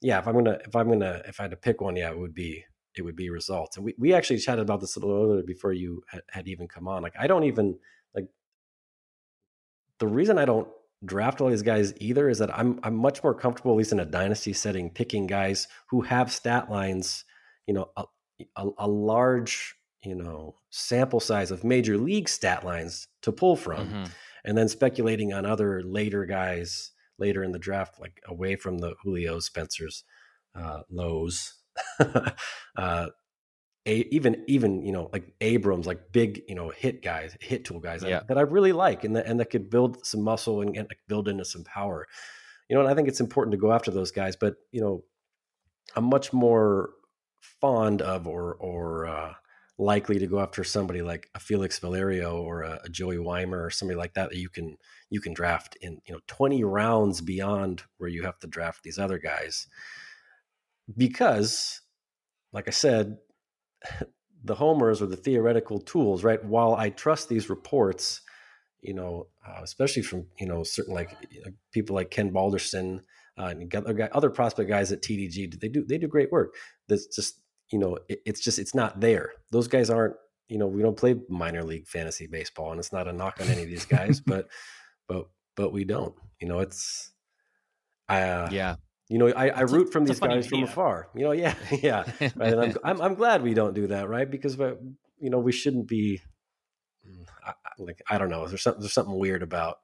[0.00, 2.18] yeah, if I'm gonna if I'm gonna if I had to pick one, yeah, it
[2.18, 2.64] would be
[2.98, 3.76] it would be results.
[3.76, 6.68] And we, we actually chatted about this a little earlier before you had, had even
[6.68, 7.02] come on.
[7.02, 7.78] Like I don't even
[8.14, 8.28] like
[9.98, 10.68] the reason I don't
[11.04, 14.00] draft all these guys either is that I'm I'm much more comfortable, at least in
[14.00, 17.24] a dynasty setting, picking guys who have stat lines,
[17.66, 18.04] you know, a,
[18.56, 23.88] a, a large you know sample size of major league stat lines to pull from.
[23.88, 24.04] Mm-hmm
[24.48, 28.94] and then speculating on other later guys later in the draft, like away from the
[29.02, 30.04] Julio Spencers,
[30.54, 31.57] uh, Lowe's,
[32.76, 33.08] uh,
[33.86, 37.80] a, even even you know like Abrams, like big you know hit guys, hit tool
[37.80, 38.10] guys yeah.
[38.10, 40.88] that, that, I really like, and that and that could build some muscle and, and
[41.08, 42.06] build into some power.
[42.68, 45.04] You know, and I think it's important to go after those guys, but you know,
[45.96, 46.90] I'm much more
[47.40, 49.34] fond of or or uh,
[49.78, 53.70] likely to go after somebody like a Felix Valerio or a, a, Joey Wiemer or
[53.70, 54.76] somebody like that that you can
[55.08, 58.98] you can draft in you know 20 rounds beyond where you have to draft these
[58.98, 59.68] other guys
[60.96, 61.80] because
[62.52, 63.18] like I said
[64.44, 68.20] the homers or the theoretical tools right while I trust these reports
[68.80, 73.02] you know uh, especially from you know certain like you know, people like Ken Balderson
[73.38, 73.72] uh, and
[74.12, 76.54] other prospect guys at TDG they do they do great work
[76.88, 79.32] that's just you know, it, it's just it's not there.
[79.50, 80.14] Those guys aren't.
[80.48, 83.48] You know, we don't play minor league fantasy baseball, and it's not a knock on
[83.48, 84.48] any of these guys, but
[85.06, 86.14] but but we don't.
[86.40, 87.12] You know, it's
[88.08, 88.76] uh, yeah.
[89.08, 91.08] You know, I, I root from these guys from afar.
[91.14, 92.04] You know, yeah, yeah.
[92.20, 92.52] Right?
[92.52, 94.30] And I'm, I'm, I'm glad we don't do that, right?
[94.30, 96.20] Because you know we shouldn't be
[97.44, 98.46] I, like I don't know.
[98.46, 99.78] There's something there's something weird about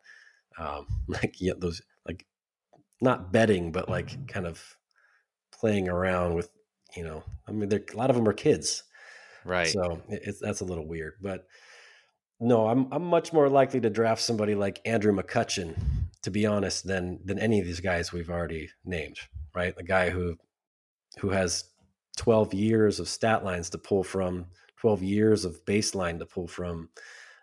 [0.59, 2.27] um, like yeah, those like
[3.01, 4.77] not betting, but like kind of
[5.53, 6.51] playing around with
[6.97, 8.85] you know, I mean, a lot of them are kids,
[9.45, 9.69] right?
[9.69, 11.47] So it's that's a little weird, but
[12.41, 15.77] no, I'm I'm much more likely to draft somebody like Andrew McCutchen,
[16.25, 19.19] to be honest, than than any of these guys we've already named.
[19.55, 20.37] Right, the guy who
[21.19, 21.65] who has
[22.17, 24.47] 12 years of stat lines to pull from,
[24.79, 26.89] 12 years of baseline to pull from.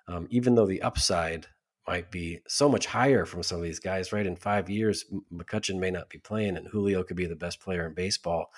[0.08, 1.48] Um, even though the upside
[1.88, 4.26] might be so much higher from some of these guys, right?
[4.26, 7.86] In five years, McCutchen may not be playing, and Julio could be the best player
[7.86, 8.52] in baseball.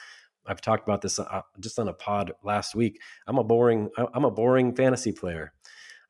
[0.46, 3.00] I've talked about this uh, just on a pod last week.
[3.28, 5.54] I'm a boring, I'm a boring fantasy player.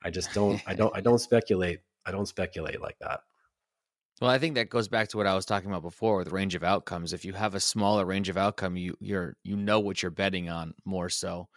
[0.02, 1.80] I just don't, I don't, I don't speculate.
[2.06, 3.20] I don't speculate like that.
[4.20, 6.54] Well, I think that goes back to what I was talking about before with range
[6.54, 7.12] of outcomes.
[7.12, 10.48] If you have a smaller range of outcome, you you're you know what you're betting
[10.48, 11.48] on more so,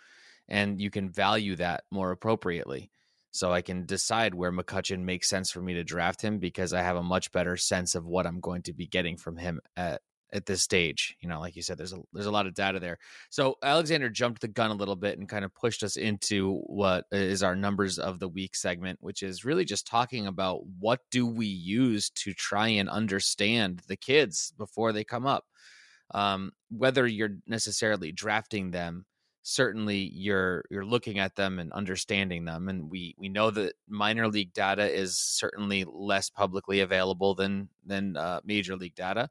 [0.47, 2.89] and you can value that more appropriately.
[3.31, 6.81] So I can decide where McCutchen makes sense for me to draft him because I
[6.81, 10.01] have a much better sense of what I'm going to be getting from him at
[10.33, 11.15] at this stage.
[11.21, 12.97] You know, like you said, there's a there's a lot of data there.
[13.29, 17.05] So Alexander jumped the gun a little bit and kind of pushed us into what
[17.11, 21.25] is our numbers of the week segment, which is really just talking about what do
[21.25, 25.45] we use to try and understand the kids before they come up.
[26.11, 29.05] Um, whether you're necessarily drafting them,
[29.43, 32.67] certainly you're you're looking at them and understanding them.
[32.67, 38.17] And we we know that minor league data is certainly less publicly available than than
[38.17, 39.29] uh, major league data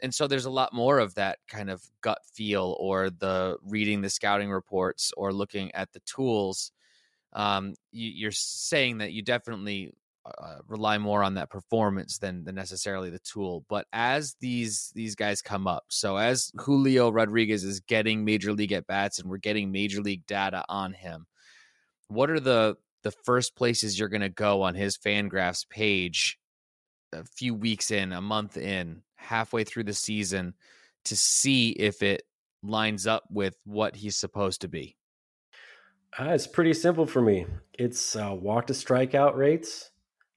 [0.00, 4.00] and so there's a lot more of that kind of gut feel or the reading
[4.00, 6.72] the scouting reports or looking at the tools
[7.34, 9.92] um, you, are saying that you definitely
[10.24, 15.14] uh, rely more on that performance than, than necessarily the tool but as these these
[15.14, 19.38] guys come up so as julio rodriguez is getting major league at bats and we're
[19.38, 21.26] getting major league data on him
[22.08, 26.38] what are the the first places you're going to go on his fangraphs page
[27.12, 30.54] a few weeks in a month in halfway through the season
[31.04, 32.22] to see if it
[32.62, 34.96] lines up with what he's supposed to be?
[36.18, 37.46] Uh, it's pretty simple for me.
[37.74, 39.90] It's uh, walk to strikeout rates.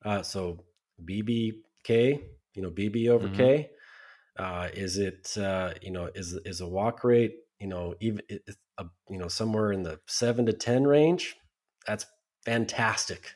[0.04, 0.60] Uh, so
[1.04, 2.22] BBK,
[2.54, 3.38] you know, BB over mm-hmm.
[3.38, 3.70] K.
[4.38, 8.22] Uh, is it, uh, you know, is is a walk rate, you know, even
[8.78, 11.36] a, you know somewhere in the seven to ten range?
[11.86, 12.06] That's
[12.44, 13.36] fantastic.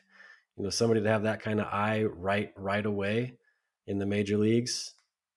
[0.56, 3.38] You know, somebody to have that kind of eye right right away
[3.86, 4.95] in the major leagues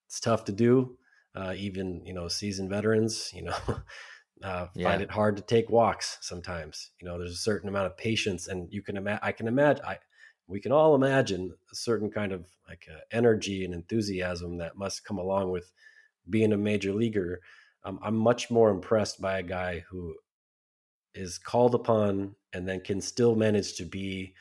[0.10, 0.98] it's tough to do.
[1.36, 3.56] Uh, even you know seasoned veterans, you know,
[4.43, 4.89] uh, yeah.
[4.89, 6.89] find it hard to take walks sometimes.
[7.00, 9.19] You know, there's a certain amount of patience, and you can imagine.
[9.22, 9.86] I can imagine.
[9.86, 10.00] I
[10.48, 15.06] we can all imagine a certain kind of like uh, energy and enthusiasm that must
[15.06, 15.72] come along with
[16.28, 17.41] being a major leaguer.
[17.84, 20.15] Um, I'm much more impressed by a guy who
[21.13, 24.34] is called upon and then can still manage to be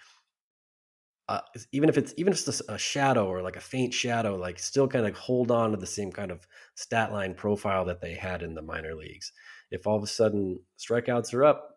[1.28, 1.40] uh,
[1.72, 4.88] even if it's even if it's a shadow or like a faint shadow, like still
[4.88, 8.42] kind of hold on to the same kind of stat line profile that they had
[8.42, 9.32] in the minor leagues.
[9.70, 11.68] If all of a sudden strikeouts are up,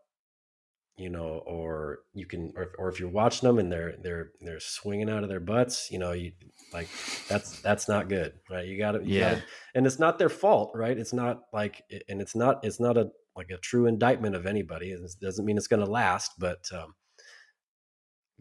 [0.97, 4.59] you know, or you can, or, or if you're watching them and they're they're they're
[4.61, 6.31] swinging out of their butts, you know, you
[6.71, 6.87] like
[7.27, 8.65] that's that's not good, right?
[8.65, 9.43] You got to, yeah, gotta,
[9.75, 10.97] and it's not their fault, right?
[10.97, 14.91] It's not like, and it's not it's not a like a true indictment of anybody.
[14.91, 16.93] It doesn't mean it's going to last, but um,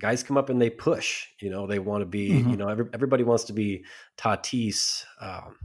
[0.01, 1.27] guys come up and they push.
[1.41, 2.31] You know, they want to be.
[2.31, 2.51] Mm-hmm.
[2.51, 3.85] You know, every, everybody wants to be
[4.19, 5.57] Tatis um,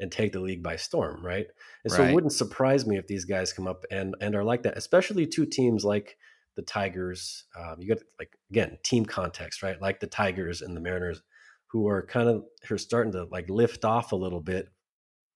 [0.00, 1.46] and take the league by storm, right?
[1.84, 2.10] And so right.
[2.10, 5.26] it wouldn't surprise me if these guys come up and and are like that, especially
[5.26, 6.16] two teams like
[6.56, 7.44] the Tigers.
[7.58, 9.80] Um, you got like again team context, right?
[9.80, 11.22] Like the Tigers and the Mariners,
[11.68, 14.68] who are kind of who are starting to like lift off a little bit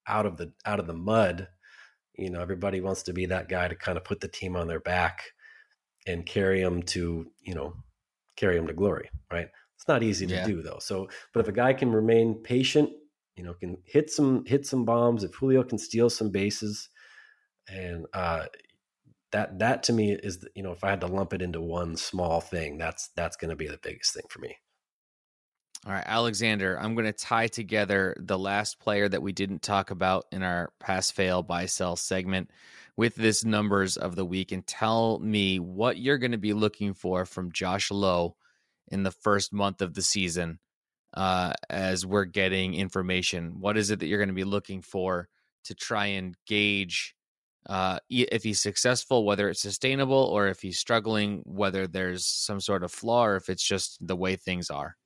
[0.06, 1.48] out of the out of the mud.
[2.14, 4.68] You know, everybody wants to be that guy to kind of put the team on
[4.68, 5.22] their back
[6.06, 7.74] and carry them to you know
[8.42, 9.48] carry him to glory, right?
[9.76, 10.46] It's not easy to yeah.
[10.46, 10.78] do though.
[10.80, 12.90] So, but if a guy can remain patient,
[13.36, 16.88] you know, can hit some hit some bombs, if Julio can steal some bases,
[17.68, 18.46] and uh,
[19.30, 21.96] that that to me is, you know, if I had to lump it into one
[21.96, 24.56] small thing, that's that's going to be the biggest thing for me.
[25.86, 29.90] All right, Alexander, I'm going to tie together the last player that we didn't talk
[29.90, 32.50] about in our pass fail buy sell segment
[32.96, 36.94] with this numbers of the week and tell me what you're going to be looking
[36.94, 38.36] for from Josh Lowe
[38.88, 40.58] in the first month of the season
[41.14, 43.60] uh, as we're getting information.
[43.60, 45.28] What is it that you're going to be looking for
[45.64, 47.14] to try and gauge
[47.66, 52.82] uh, if he's successful, whether it's sustainable or if he's struggling, whether there's some sort
[52.82, 54.96] of flaw or if it's just the way things are?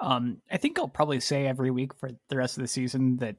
[0.00, 3.36] Um, I think I'll probably say every week for the rest of the season that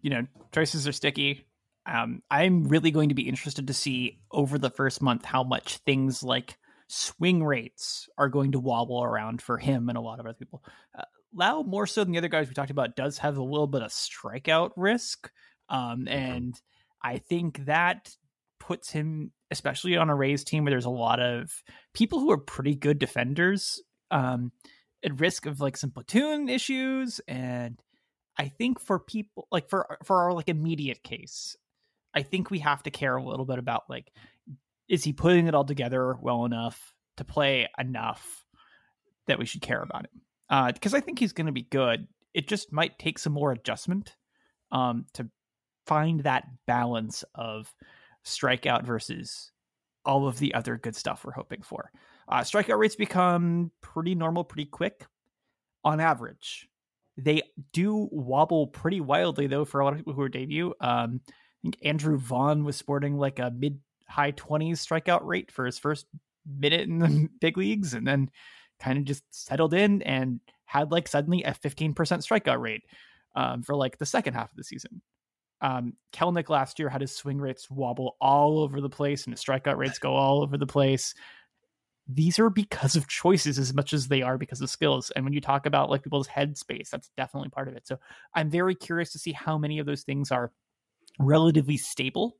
[0.00, 1.44] you know choices are sticky.
[1.90, 5.78] Um, I'm really going to be interested to see over the first month how much
[5.78, 10.26] things like swing rates are going to wobble around for him and a lot of
[10.26, 10.62] other people.
[10.96, 11.02] Uh,
[11.34, 13.82] Lowe, more so than the other guys we talked about, does have a little bit
[13.82, 15.30] of strikeout risk.
[15.68, 16.54] Um, and
[17.02, 18.10] I think that
[18.58, 21.50] puts him especially on a Rays team where there's a lot of
[21.92, 24.52] people who are pretty good defenders, um,
[25.04, 27.20] at risk of like some platoon issues.
[27.26, 27.80] And
[28.38, 31.56] I think for people like for for our like immediate case,
[32.14, 34.12] I think we have to care a little bit about like
[34.88, 38.44] is he putting it all together well enough to play enough
[39.28, 40.20] that we should care about him?
[40.50, 42.08] Uh, because I think he's going to be good.
[42.34, 44.16] It just might take some more adjustment
[44.72, 45.30] um, to
[45.86, 47.72] find that balance of
[48.24, 49.52] strikeout versus
[50.04, 51.90] all of the other good stuff we're hoping for.
[52.28, 55.06] Uh, strikeout rates become pretty normal pretty quick
[55.84, 56.68] on average.
[57.16, 57.42] They
[57.72, 60.74] do wobble pretty wildly though for a lot of people who are debut.
[60.80, 61.20] Um,
[61.60, 65.78] I think Andrew Vaughn was sporting like a mid high 20s strikeout rate for his
[65.78, 66.06] first
[66.46, 68.30] minute in the big leagues and then
[68.80, 72.82] kind of just settled in and had like suddenly a 15% strikeout rate
[73.36, 75.02] um, for like the second half of the season.
[75.60, 79.44] Um, Kelenic last year had his swing rates wobble all over the place and his
[79.44, 81.14] strikeout rates go all over the place.
[82.08, 85.12] These are because of choices as much as they are because of skills.
[85.14, 87.86] And when you talk about like people's headspace, that's definitely part of it.
[87.86, 87.98] So
[88.34, 90.50] I'm very curious to see how many of those things are
[91.20, 92.36] relatively stable.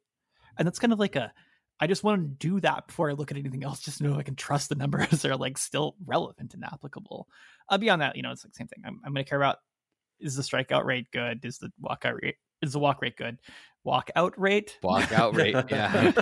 [0.58, 1.32] And that's kind of like a
[1.82, 4.18] I just want to do that before I look at anything else, just to know
[4.18, 7.26] I can trust the numbers are like still relevant and applicable.
[7.70, 8.82] Uh, beyond that, you know, it's like the same thing.
[8.84, 9.58] I'm, I'm going to care about
[10.20, 11.42] is the strikeout rate good?
[11.44, 13.38] Is the walkout rate is the walk rate good?
[13.86, 16.12] Walkout rate, walkout rate, yeah.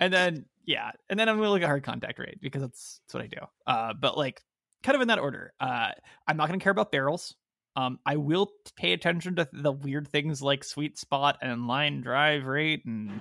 [0.00, 3.00] and then yeah, and then I'm going to look at hard contact rate because that's
[3.02, 3.38] that's what I do.
[3.66, 4.42] Uh, but like
[4.84, 5.52] kind of in that order.
[5.58, 5.90] Uh,
[6.28, 7.34] I'm not going to care about barrels.
[7.76, 12.46] Um, I will pay attention to the weird things like sweet spot and line drive
[12.46, 13.20] rate and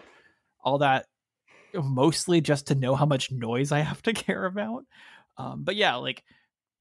[0.63, 1.07] all that
[1.73, 4.85] mostly just to know how much noise I have to care about.
[5.37, 6.23] Um, but yeah, like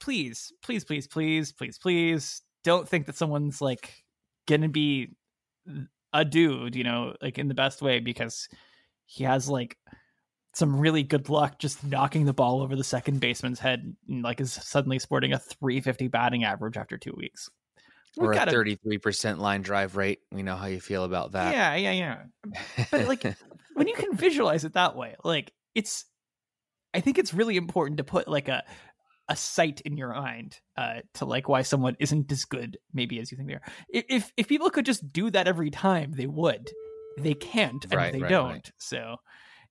[0.00, 3.92] please, please, please, please, please, please don't think that someone's like
[4.46, 5.10] gonna be
[6.12, 8.48] a dude, you know, like in the best way because
[9.06, 9.76] he has like
[10.54, 14.40] some really good luck just knocking the ball over the second baseman's head and like
[14.40, 17.50] is suddenly sporting a 350 batting average after two weeks
[18.18, 20.20] or a thirty-three percent line drive rate.
[20.30, 21.52] We know how you feel about that.
[21.54, 22.86] Yeah, yeah, yeah.
[22.90, 23.22] But like
[23.74, 26.04] when you can visualize it that way, like it's,
[26.92, 28.62] I think it's really important to put like a
[29.28, 33.30] a sight in your mind uh, to like why someone isn't as good maybe as
[33.30, 33.62] you think they are.
[33.88, 36.70] If if people could just do that every time, they would.
[37.18, 38.50] They can't, and right, they right, don't.
[38.50, 38.72] Right.
[38.78, 39.16] So,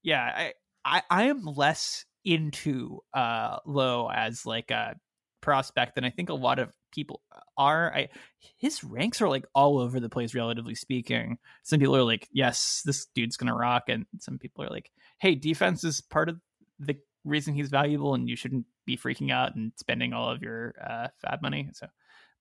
[0.01, 0.53] yeah, I,
[0.85, 4.95] I I am less into uh Lowe as like a
[5.41, 7.21] prospect than I think a lot of people
[7.57, 7.93] are.
[7.93, 8.09] I
[8.57, 11.37] his ranks are like all over the place, relatively speaking.
[11.63, 15.35] Some people are like, "Yes, this dude's gonna rock," and some people are like, "Hey,
[15.35, 16.39] defense is part of
[16.79, 20.75] the reason he's valuable, and you shouldn't be freaking out and spending all of your
[20.81, 21.87] uh, FAAB money." So,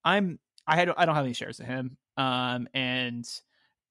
[0.05, 3.25] I'm I had I don't have any shares of him, um, and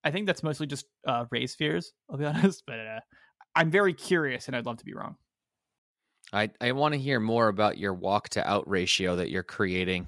[0.04, 1.94] I think that's mostly just uh, Rays fears.
[2.10, 3.00] I'll be honest, but uh,
[3.56, 5.18] I'm very curious, and I'd love to be wrong.
[6.34, 10.08] I, I want to hear more about your walk to out ratio that you're creating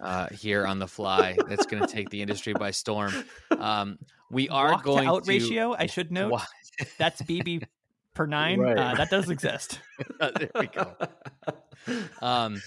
[0.00, 1.36] uh, here on the fly.
[1.48, 3.12] That's going to take the industry by storm.
[3.50, 3.98] Um,
[4.30, 5.28] we are walk going to out to...
[5.30, 5.74] ratio.
[5.78, 6.40] I should note
[6.98, 7.64] that's BB
[8.12, 8.60] per nine.
[8.60, 8.76] Right.
[8.76, 9.80] Uh, that does exist.
[10.20, 10.94] there we go.
[12.20, 12.62] Um,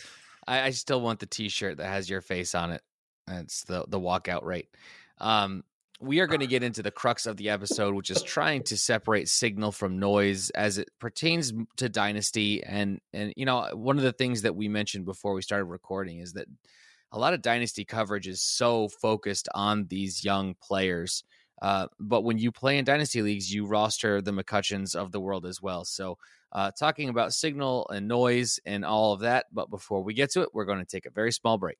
[0.48, 2.82] I, I, still want the T-shirt that has your face on it.
[3.28, 4.70] It's the the walkout rate.
[5.18, 5.64] Um,
[6.00, 8.78] we are going to get into the crux of the episode, which is trying to
[8.78, 12.64] separate signal from noise as it pertains to Dynasty.
[12.64, 16.20] And and you know, one of the things that we mentioned before we started recording
[16.20, 16.48] is that
[17.12, 21.24] a lot of Dynasty coverage is so focused on these young players.
[21.62, 25.46] Uh, but when you play in Dynasty leagues, you roster the McCutchens of the world
[25.46, 25.84] as well.
[25.86, 26.20] So,
[26.52, 29.46] uh, talking about signal and noise and all of that.
[29.52, 31.80] But before we get to it, we're going to take a very small break.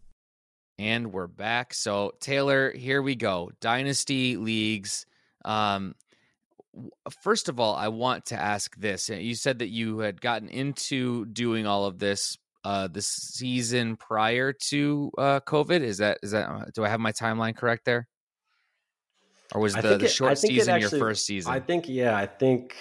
[0.79, 1.73] And we're back.
[1.73, 3.51] So, Taylor, here we go.
[3.59, 5.05] Dynasty leagues.
[5.45, 5.95] Um,
[7.23, 9.09] first of all, I want to ask this.
[9.09, 14.53] You said that you had gotten into doing all of this uh the season prior
[14.53, 15.81] to uh COVID.
[15.81, 18.07] Is that is that uh, do I have my timeline correct there?
[19.53, 21.51] Or was the, the short season actually, your first season?
[21.51, 22.75] I think yeah, I think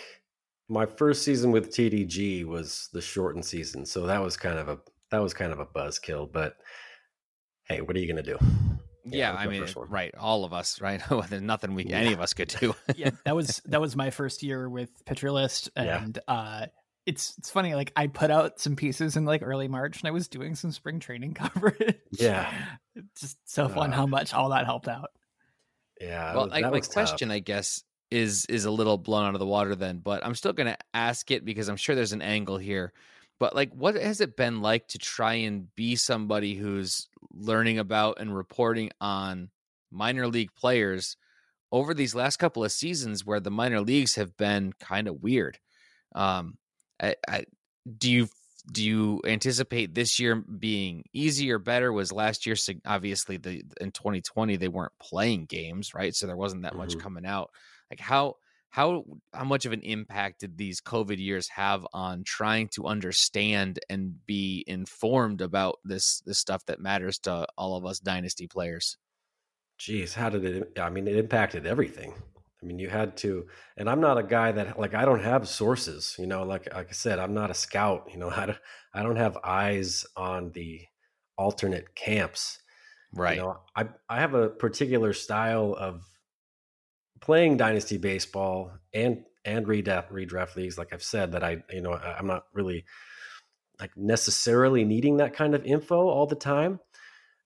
[0.69, 3.85] my first season with TDG was the shortened season.
[3.85, 4.79] So that was kind of a
[5.11, 6.57] that was kind of a buzzkill, but
[7.71, 8.39] hey, what are you going to do?
[9.05, 10.15] Yeah, yeah I mean, right.
[10.19, 11.01] All of us, right?
[11.29, 11.99] There's nothing we, yeah.
[11.99, 12.75] any of us could do.
[12.97, 16.35] yeah, that was that was my first year with Pitcher List, and yeah.
[16.35, 16.67] uh,
[17.07, 17.75] it's it's funny.
[17.75, 20.73] Like I put out some pieces in like early March, and I was doing some
[20.73, 21.97] spring training coverage.
[22.11, 22.53] Yeah,
[22.95, 25.11] it's just so fun uh, how much all that helped out.
[26.01, 26.35] Yeah.
[26.35, 27.35] Well, was, my question, tough.
[27.35, 30.53] I guess, is is a little blown out of the water then, but I'm still
[30.53, 32.93] going to ask it because I'm sure there's an angle here.
[33.41, 38.21] But like, what has it been like to try and be somebody who's learning about
[38.21, 39.49] and reporting on
[39.91, 41.17] minor league players
[41.73, 45.59] over these last couple of seasons where the minor leagues have been kind of weird?
[46.15, 46.59] Um,
[47.03, 47.45] I, I,
[47.99, 48.29] do you
[48.71, 54.57] do you anticipate this year being easier better was last year obviously the in 2020
[54.57, 56.81] they weren't playing games right so there wasn't that mm-hmm.
[56.81, 57.51] much coming out
[57.91, 58.37] like how
[58.71, 59.05] how
[59.35, 64.25] how much of an impact did these covid years have on trying to understand and
[64.27, 68.97] be informed about this this stuff that matters to all of us dynasty players?
[69.79, 72.15] Geez how did it i mean it impacted everything.
[72.63, 73.47] I mean you had to
[73.77, 76.89] and i'm not a guy that like i don't have sources you know like like
[76.91, 78.59] i said i'm not a scout you know i don't,
[78.95, 80.83] I don't have eyes on the
[81.37, 82.59] alternate camps.
[83.13, 83.37] Right.
[83.37, 86.05] you know i i have a particular style of
[87.21, 91.93] playing dynasty baseball and and redraft redraft leagues, like I've said, that I you know
[91.93, 92.85] I'm not really
[93.79, 96.81] like necessarily needing that kind of info all the time.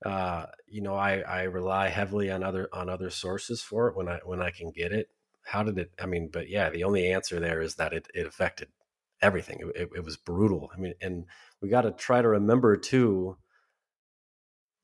[0.05, 4.09] Uh, you know, I I rely heavily on other on other sources for it when
[4.09, 5.09] I when I can get it.
[5.45, 5.93] How did it?
[6.01, 8.69] I mean, but yeah, the only answer there is that it it affected
[9.23, 9.71] everything.
[9.75, 10.71] It, it was brutal.
[10.75, 11.27] I mean, and
[11.61, 13.37] we got to try to remember too.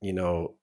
[0.00, 0.54] You know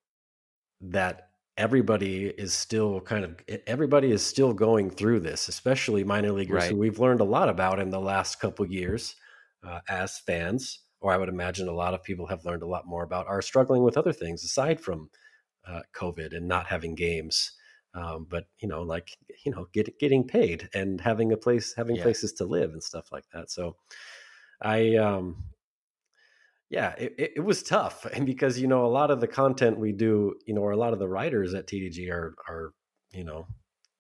[0.82, 1.26] that
[1.58, 3.36] everybody is still kind of
[3.66, 6.72] everybody is still going through this, especially minor leaguers right.
[6.72, 9.16] who we've learned a lot about in the last couple years
[9.64, 10.80] uh, as fans.
[10.99, 13.41] Or I would imagine a lot of people have learned a lot more about are
[13.41, 15.10] struggling with other things aside from
[15.68, 17.51] uh, COVID and not having games.
[17.93, 21.95] Um, but you know, like you know, get, getting paid and having a place, having
[21.95, 22.03] yeah.
[22.03, 23.49] places to live and stuff like that.
[23.49, 23.76] So,
[24.62, 25.43] I um,
[26.70, 29.93] yeah, it, it was tough, and because you know a lot of the content we
[29.93, 32.74] do, you know, or a lot of the writers at TDG are are
[33.11, 33.47] you know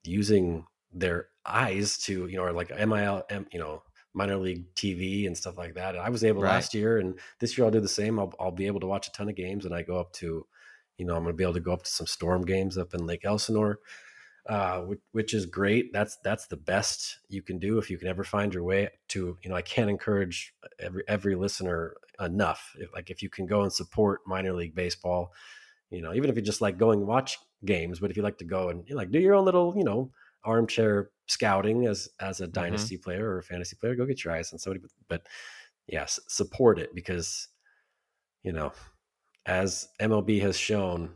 [0.03, 5.37] using their eyes to you know, or like MIL, you know, minor league TV and
[5.37, 5.95] stuff like that.
[5.95, 6.51] And I was able right.
[6.51, 8.19] last year, and this year I'll do the same.
[8.19, 10.45] I'll I'll be able to watch a ton of games, and I go up to,
[10.97, 12.93] you know, I'm going to be able to go up to some Storm games up
[12.93, 13.79] in Lake Elsinore,
[14.47, 15.91] uh, which, which, is great.
[15.91, 19.37] That's that's the best you can do if you can ever find your way to.
[19.41, 22.73] You know, I can't encourage every every listener enough.
[22.79, 25.33] If, like if you can go and support minor league baseball,
[25.89, 28.45] you know, even if you just like going watch games, but if you like to
[28.45, 30.11] go and like do your own little, you know,
[30.43, 32.53] armchair scouting as as a mm-hmm.
[32.53, 33.03] dynasty mm-hmm.
[33.03, 34.81] player or a fantasy player, go get your eyes on somebody.
[34.81, 35.27] But, but
[35.87, 37.49] yes, support it because
[38.43, 38.71] you know,
[39.45, 41.09] as MLB has shown,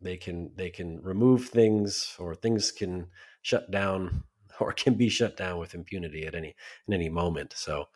[0.00, 3.06] they can they can remove things or things can
[3.42, 4.24] shut down
[4.60, 6.54] or can be shut down with impunity at any
[6.86, 7.54] in any moment.
[7.56, 7.86] So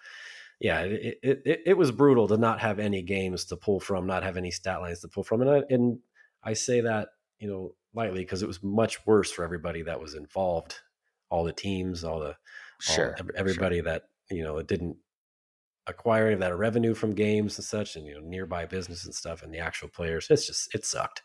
[0.61, 4.23] yeah, it, it, it was brutal to not have any games to pull from, not
[4.23, 5.99] have any stat lines to pull from, and I, and
[6.45, 10.15] I say that you know lightly because it was much worse for everybody that was
[10.15, 10.77] involved,
[11.31, 12.37] all the teams, all the
[12.79, 13.85] sure all, everybody sure.
[13.85, 14.97] that you know it didn't
[15.87, 19.15] acquire any of that revenue from games and such, and you know nearby business and
[19.15, 20.27] stuff, and the actual players.
[20.29, 21.23] It's just it sucked.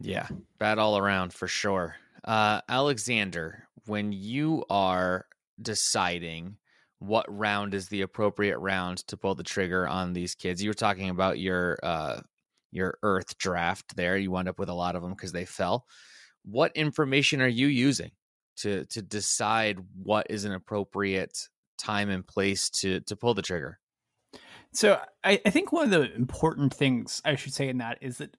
[0.00, 0.28] Yeah,
[0.58, 1.96] bad all around for sure.
[2.24, 5.26] Uh, Alexander, when you are
[5.60, 6.56] deciding
[6.98, 10.62] what round is the appropriate round to pull the trigger on these kids.
[10.62, 12.20] You were talking about your uh,
[12.72, 14.16] your Earth draft there.
[14.16, 15.86] You wound up with a lot of them because they fell.
[16.44, 18.10] What information are you using
[18.58, 23.78] to to decide what is an appropriate time and place to to pull the trigger?
[24.72, 28.18] So I, I think one of the important things I should say in that is
[28.18, 28.36] that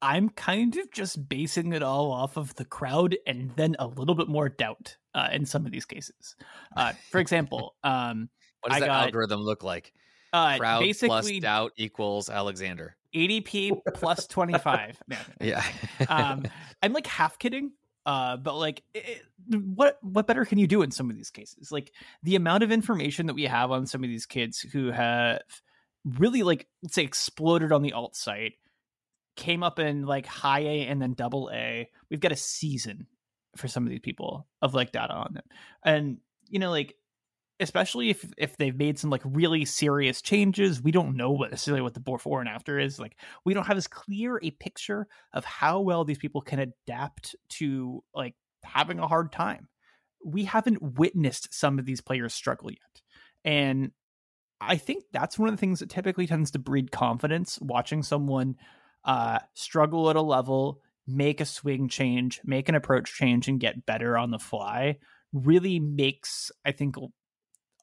[0.00, 4.14] I'm kind of just basing it all off of the crowd and then a little
[4.14, 6.36] bit more doubt uh, in some of these cases.
[6.76, 8.28] Uh, for example, um,
[8.60, 9.92] what does I that got, algorithm look like?
[10.32, 12.96] Uh, crowd plus doubt equals Alexander.
[13.14, 15.02] ADP plus 25.
[15.40, 15.64] yeah.
[16.08, 16.44] um,
[16.82, 17.72] I'm like half kidding.
[18.06, 21.70] Uh, but like, it, what what better can you do in some of these cases?
[21.70, 21.92] Like
[22.22, 25.40] the amount of information that we have on some of these kids who have
[26.04, 28.54] really like let's say exploded on the alt site
[29.38, 31.88] came up in like high A and then double A.
[32.10, 33.06] We've got a season
[33.56, 35.44] for some of these people of like data on them.
[35.82, 36.18] And
[36.50, 36.94] you know, like
[37.60, 41.80] especially if if they've made some like really serious changes, we don't know what necessarily
[41.80, 42.98] what the before and after is.
[42.98, 47.34] Like we don't have as clear a picture of how well these people can adapt
[47.50, 48.34] to like
[48.64, 49.68] having a hard time.
[50.24, 53.02] We haven't witnessed some of these players struggle yet.
[53.44, 53.92] And
[54.60, 58.56] I think that's one of the things that typically tends to breed confidence watching someone
[59.04, 63.86] uh, struggle at a level, make a swing change, make an approach change, and get
[63.86, 64.98] better on the fly
[65.32, 66.96] really makes, I think,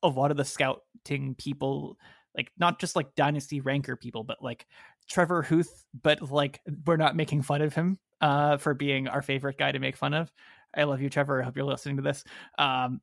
[0.03, 1.97] a lot of the scouting people,
[2.35, 4.65] like not just like dynasty ranker people, but like
[5.09, 9.57] Trevor Hooth, but like we're not making fun of him uh, for being our favorite
[9.57, 10.31] guy to make fun of.
[10.75, 11.41] I love you, Trevor.
[11.41, 12.23] I hope you're listening to this.
[12.57, 13.01] Um,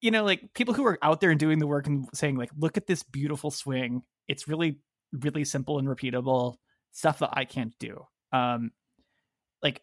[0.00, 2.50] you know, like people who are out there and doing the work and saying, like,
[2.58, 4.02] look at this beautiful swing.
[4.26, 4.80] It's really,
[5.12, 6.56] really simple and repeatable
[6.92, 8.06] stuff that I can't do.
[8.32, 8.70] Um,
[9.62, 9.82] like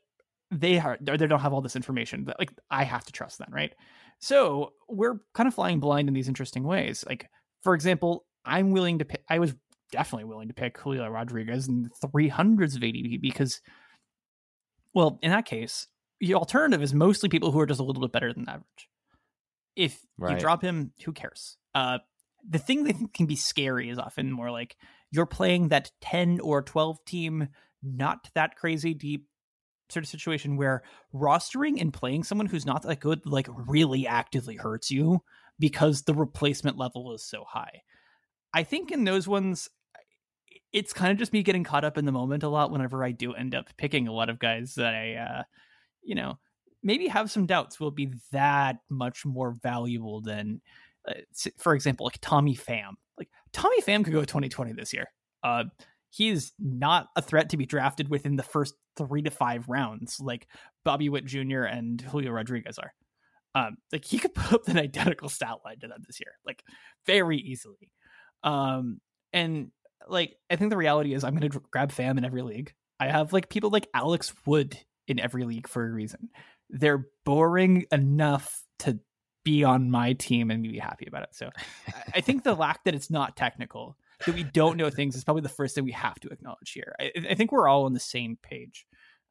[0.52, 3.50] they are, they don't have all this information that like I have to trust them,
[3.52, 3.74] right?
[4.20, 7.04] So we're kind of flying blind in these interesting ways.
[7.08, 7.30] Like,
[7.64, 9.54] for example, I'm willing to pick, I was
[9.92, 13.62] definitely willing to pick Julio Rodriguez in the 300s of ADP because,
[14.94, 15.88] well, in that case,
[16.20, 18.90] the alternative is mostly people who are just a little bit better than average.
[19.76, 20.34] If right.
[20.34, 21.58] you drop him, who cares?
[21.74, 22.00] Uh,
[22.48, 24.76] the thing that can be scary is often more like
[25.12, 27.50] you're playing that 10 or 12 team,
[27.84, 29.26] not that crazy deep
[29.90, 30.84] sort of situation where
[31.14, 35.20] rostering and playing someone who's not that good like really actively hurts you
[35.58, 37.82] because the replacement level is so high.
[38.54, 39.70] I think in those ones
[40.72, 43.12] it's kind of just me getting caught up in the moment a lot whenever I
[43.12, 45.44] do end up picking a lot of guys that I uh
[46.04, 46.38] you know
[46.84, 50.62] maybe have some doubts will be that much more valuable than,
[51.08, 51.14] uh,
[51.58, 52.94] for example, like Tommy Pham.
[53.18, 55.08] Like Tommy Pham could go 2020 this year.
[55.44, 55.66] Uh,
[56.10, 60.20] he is not a threat to be drafted within the first three to five rounds,
[60.20, 60.48] like
[60.84, 61.64] Bobby Witt Jr.
[61.64, 62.94] and Julio Rodriguez are.
[63.56, 66.64] Um, like he could put up an identical stat line to them this year, like
[67.06, 67.92] very easily.
[68.44, 69.00] Um,
[69.34, 69.72] and
[70.08, 72.74] like I think the reality is, I'm going to grab Pham in every league.
[73.00, 74.78] I have like people like Alex Wood
[75.08, 76.30] in every league for a reason
[76.70, 79.00] they're boring enough to
[79.44, 81.30] be on my team and be happy about it.
[81.34, 81.50] So
[82.14, 85.42] I think the lack that it's not technical, that we don't know things, is probably
[85.42, 86.94] the first thing we have to acknowledge here.
[87.00, 88.86] I, I think we're all on the same page.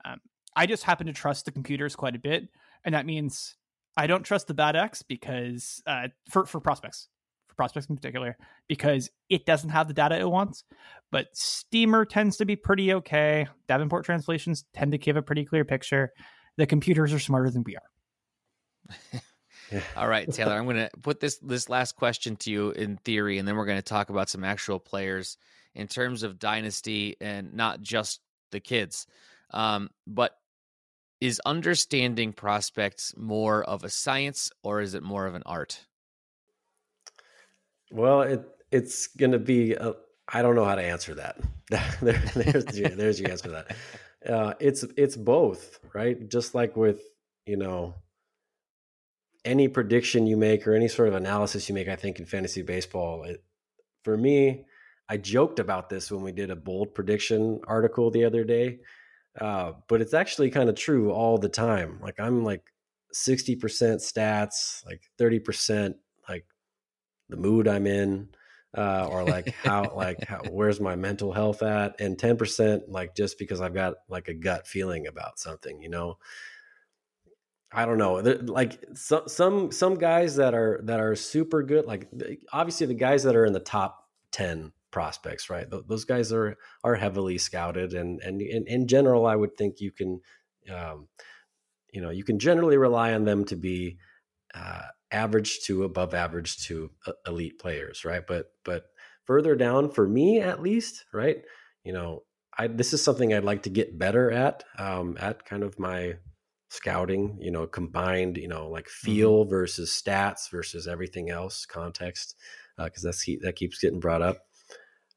[0.04, 0.20] Um,
[0.56, 2.48] I just happen to trust the computers quite a bit,
[2.84, 3.56] and that means
[3.96, 7.08] I don't trust the BAT X because uh, for for prospects,
[7.48, 8.36] for prospects in particular,
[8.68, 10.64] because it doesn't have the data it wants.
[11.10, 13.48] But Steamer tends to be pretty okay.
[13.68, 16.12] Davenport translations tend to give a pretty clear picture
[16.58, 19.20] the computers are smarter than we are.
[19.96, 23.38] All right, Taylor, I'm going to put this this last question to you in theory,
[23.38, 25.36] and then we're going to talk about some actual players
[25.74, 29.06] in terms of dynasty and not just the kids.
[29.50, 30.36] Um, but
[31.20, 35.84] is understanding prospects more of a science or is it more of an art?
[37.90, 39.76] Well, it it's going to be.
[40.30, 41.40] I don't know how to answer that.
[42.02, 43.76] there, there's there's your answer to that
[44.26, 46.28] uh, it's it's both, right?
[46.28, 47.00] Just like with
[47.46, 47.94] you know
[49.44, 52.62] any prediction you make or any sort of analysis you make, I think in fantasy
[52.62, 53.42] baseball, it,
[54.04, 54.64] for me,
[55.08, 58.80] I joked about this when we did a bold prediction article the other day,
[59.40, 61.98] uh, but it's actually kind of true all the time.
[62.02, 62.62] Like I'm like
[63.12, 65.96] sixty percent stats, like thirty percent
[66.28, 66.44] like
[67.30, 68.28] the mood I'm in,
[68.76, 73.38] uh, or like how like how, where's my mental health at and 10% like just
[73.38, 76.18] because i've got like a gut feeling about something you know
[77.72, 78.14] i don't know
[78.46, 82.08] like some some some guys that are that are super good like
[82.52, 86.94] obviously the guys that are in the top 10 prospects right those guys are are
[86.94, 90.20] heavily scouted and and in, in general i would think you can
[90.74, 91.08] um,
[91.92, 93.98] you know you can generally rely on them to be
[94.54, 96.90] uh, average to above average to
[97.26, 98.26] elite players, right?
[98.26, 98.84] But but
[99.24, 101.42] further down for me at least, right?
[101.84, 102.22] You know,
[102.56, 106.14] I this is something I'd like to get better at um, at kind of my
[106.68, 107.38] scouting.
[107.40, 109.06] You know, combined, you know, like mm-hmm.
[109.06, 109.50] feel mm-hmm.
[109.50, 112.36] versus stats versus everything else, context,
[112.76, 114.38] because uh, that's that keeps getting brought up.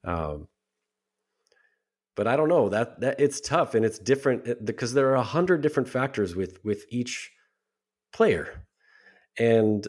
[0.04, 0.48] Um,
[2.16, 5.24] but I don't know that that it's tough and it's different because there are a
[5.24, 7.32] hundred different factors with with each
[8.12, 8.66] player
[9.40, 9.88] and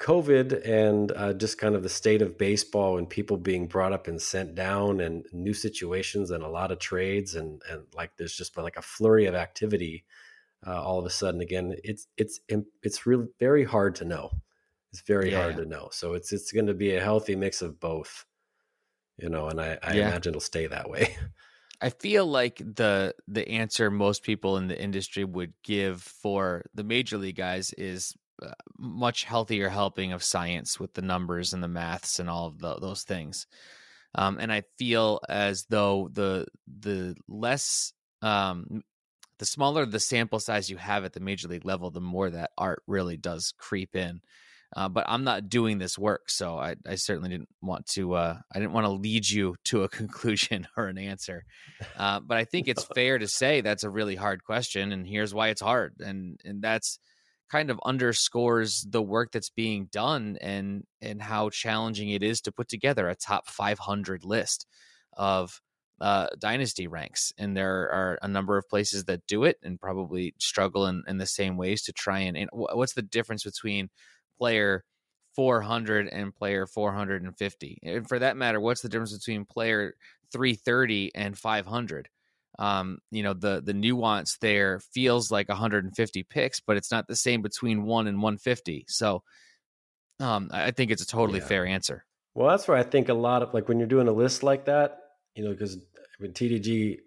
[0.00, 4.08] COVID and uh, just kind of the state of baseball and people being brought up
[4.08, 8.36] and sent down and new situations and a lot of trades and and like there's
[8.36, 10.04] just been like a flurry of activity
[10.66, 12.40] uh, all of a sudden again it's it's
[12.82, 14.30] it's really very hard to know
[14.92, 15.42] it's very yeah.
[15.42, 18.24] hard to know so it's it's going to be a healthy mix of both
[19.16, 20.08] you know and I, I yeah.
[20.08, 21.16] imagine it'll stay that way
[21.82, 26.84] I feel like the the answer most people in the industry would give for the
[26.84, 31.68] major league guys is uh, much healthier helping of science with the numbers and the
[31.68, 33.46] maths and all of the, those things.
[34.14, 38.82] Um, and I feel as though the the less um,
[39.42, 42.52] the smaller the sample size you have at the major league level, the more that
[42.56, 44.20] art really does creep in.
[44.76, 48.12] Uh, but I'm not doing this work, so I, I certainly didn't want to.
[48.12, 51.42] Uh, I didn't want to lead you to a conclusion or an answer.
[51.96, 55.34] Uh, but I think it's fair to say that's a really hard question, and here's
[55.34, 57.00] why it's hard, and and that's
[57.50, 62.52] kind of underscores the work that's being done and and how challenging it is to
[62.52, 64.68] put together a top 500 list
[65.16, 65.60] of
[66.02, 67.32] uh, dynasty ranks.
[67.38, 71.18] And there are a number of places that do it and probably struggle in, in
[71.18, 73.88] the same ways to try and, and what's the difference between
[74.36, 74.84] player
[75.36, 79.94] 400 and player 450 and for that matter what's the difference between player
[80.30, 82.08] 330 and 500
[82.58, 87.16] um, you know the the nuance there feels like 150 picks but it's not the
[87.16, 89.22] same between 1 and 150 so
[90.20, 91.46] um, i think it's a totally yeah.
[91.46, 94.12] fair answer well that's where i think a lot of like when you're doing a
[94.12, 94.98] list like that
[95.34, 95.78] you know because
[96.22, 96.98] mean, tdg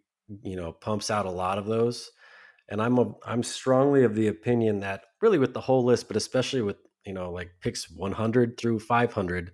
[0.43, 2.11] you know pumps out a lot of those
[2.69, 6.17] and i'm a, i'm strongly of the opinion that really with the whole list but
[6.17, 9.51] especially with you know like picks 100 through 500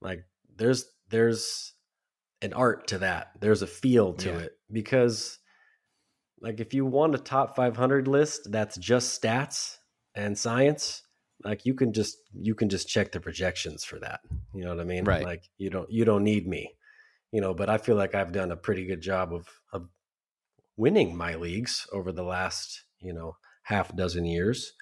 [0.00, 0.24] like
[0.56, 1.74] there's there's
[2.42, 3.32] an art to that.
[3.40, 4.38] There's a feel to yeah.
[4.38, 5.38] it because
[6.40, 9.78] like if you want a top 500 list that's just stats
[10.14, 11.02] and science
[11.42, 14.20] like you can just you can just check the projections for that.
[14.54, 15.04] You know what i mean?
[15.04, 15.24] Right.
[15.24, 16.74] Like you don't you don't need me
[17.34, 19.88] you know but i feel like i've done a pretty good job of of
[20.76, 24.72] winning my leagues over the last you know half dozen years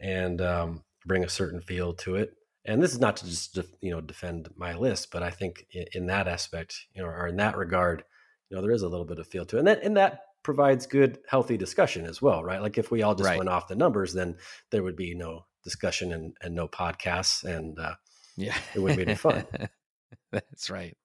[0.00, 2.34] and um bring a certain feel to it.
[2.64, 5.86] And this is not to just you know defend my list, but I think in,
[5.92, 8.04] in that aspect, you know, or in that regard,
[8.48, 10.20] you know, there is a little bit of feel to it, and that and that
[10.42, 12.60] provides good, healthy discussion as well, right?
[12.60, 13.38] Like if we all just right.
[13.38, 14.36] went off the numbers, then
[14.70, 17.94] there would be no discussion and, and no podcasts, and uh,
[18.36, 19.44] yeah, it wouldn't be any fun.
[20.32, 20.96] That's right.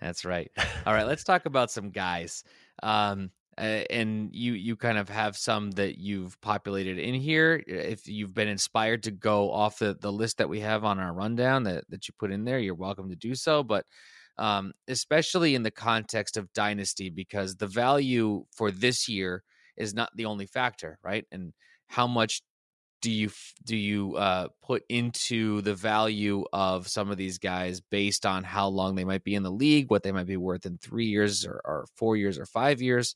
[0.00, 0.50] That's right.
[0.86, 2.44] All right, let's talk about some guys.
[2.82, 8.06] Um, uh, and you you kind of have some that you've populated in here if
[8.06, 11.62] you've been inspired to go off the, the list that we have on our rundown
[11.62, 13.86] that, that you put in there you're welcome to do so but
[14.36, 19.42] um, especially in the context of dynasty because the value for this year
[19.78, 21.54] is not the only factor right and
[21.86, 22.42] how much
[23.02, 23.30] do you
[23.64, 28.68] do you uh, put into the value of some of these guys based on how
[28.68, 31.44] long they might be in the league what they might be worth in three years
[31.44, 33.14] or, or four years or five years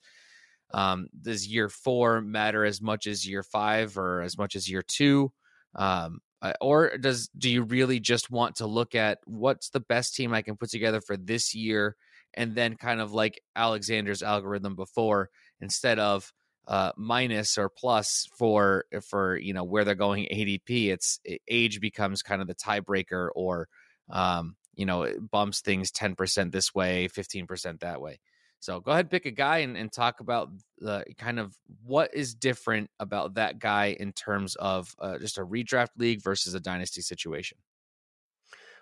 [0.73, 4.83] um, does year four matter as much as year five or as much as year
[4.83, 5.33] two?
[5.75, 6.21] Um,
[6.61, 10.43] or does do you really just want to look at what's the best team I
[10.43, 11.97] can put together for this year,
[12.35, 15.29] and then kind of like Alexander's algorithm before,
[15.61, 16.33] instead of
[16.67, 22.23] uh, minus or plus for for you know where they're going ADP, it's age becomes
[22.23, 23.69] kind of the tiebreaker, or
[24.11, 28.21] um, you know it bumps things ten percent this way, fifteen percent that way.
[28.61, 32.35] So go ahead, pick a guy and, and talk about the kind of what is
[32.35, 37.01] different about that guy in terms of uh, just a redraft league versus a dynasty
[37.01, 37.57] situation.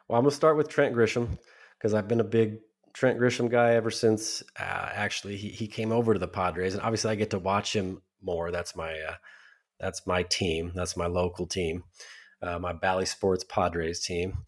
[0.09, 1.39] Well, I'm gonna start with Trent Grisham
[1.79, 2.59] because I've been a big
[2.99, 6.83] Trent Grisham guy ever since uh, actually he, he came over to the Padres, and
[6.83, 8.51] obviously I get to watch him more.
[8.51, 9.15] That's my uh,
[9.79, 10.73] that's my team.
[10.75, 11.85] That's my local team,
[12.43, 14.39] uh, my Bally Sports Padres team,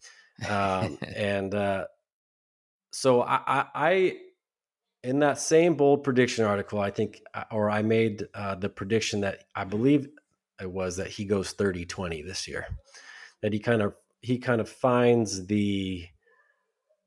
[0.49, 1.85] um, and uh,
[2.91, 4.17] so I, I, I
[5.01, 9.21] in that same bold prediction article, I think, uh, or I made uh, the prediction
[9.21, 10.09] that I believe
[10.59, 12.65] it was that he goes 30 20 this year.
[13.43, 16.05] That he kind of he kind of finds the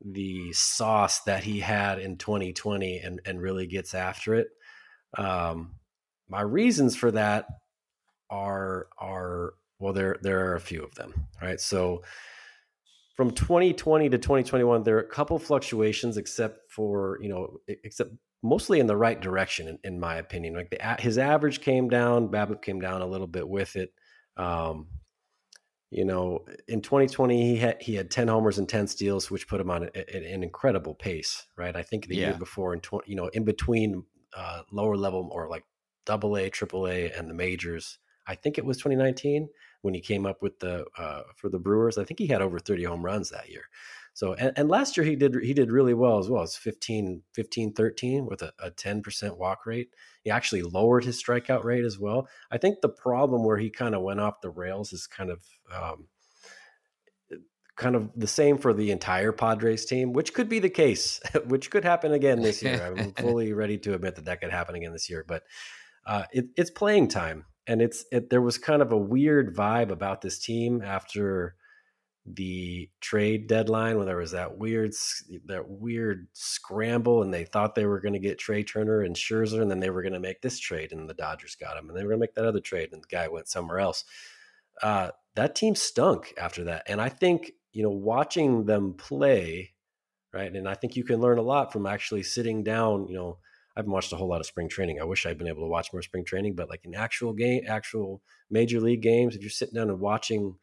[0.05, 4.49] the sauce that he had in 2020 and and really gets after it.
[5.17, 5.77] Um,
[6.29, 7.47] my reasons for that
[8.31, 11.61] are are well there there are a few of them, right?
[11.61, 12.03] So
[13.17, 18.11] from 2020 to 2021 there are a couple fluctuations except for you know except
[18.43, 22.29] mostly in the right direction in, in my opinion like the, his average came down
[22.29, 23.93] BABIP came down a little bit with it
[24.37, 24.89] um,
[25.95, 29.61] you know in 2020 he had he had 10 homers and 10 steals which put
[29.61, 32.29] him on a, a, an incredible pace right i think the yeah.
[32.29, 34.05] year before in 20 you know in between
[34.37, 35.65] uh, lower level or like
[36.05, 39.49] double a triple a and the majors i think it was 2019
[39.85, 41.99] when he came up with the uh, for the Brewers.
[41.99, 43.65] I think he had over 30 home runs that year.
[44.15, 46.45] So and, and last year he did he did really well as well.
[46.45, 49.89] It's 15 15 13 with a, a 10% walk rate.
[50.23, 52.29] He actually lowered his strikeout rate as well.
[52.51, 55.43] I think the problem where he kind of went off the rails is kind of
[55.75, 56.07] um,
[57.77, 61.71] kind of the same for the entire Padres team, which could be the case, which
[61.73, 62.95] could happen again this year.
[62.97, 65.43] I'm fully ready to admit that that could happen again this year, but
[66.07, 69.91] uh, it, it's playing time, and it's it, there was kind of a weird vibe
[69.91, 71.57] about this team after
[72.27, 74.95] the trade deadline when there was that weird
[75.45, 79.61] that weird scramble and they thought they were going to get Trea Turner and Scherzer
[79.61, 81.97] and then they were going to make this trade and the Dodgers got him and
[81.97, 84.05] they were going to make that other trade and the guy went somewhere else.
[84.83, 89.73] Uh, that team stunk after that, and I think you know watching them play,
[90.33, 93.07] right, and I think you can learn a lot from actually sitting down.
[93.09, 93.39] You know,
[93.77, 95.01] I haven't watched a whole lot of spring training.
[95.01, 97.63] I wish I'd been able to watch more spring training, but like in actual game,
[97.67, 100.57] actual major league games, if you're sitting down and watching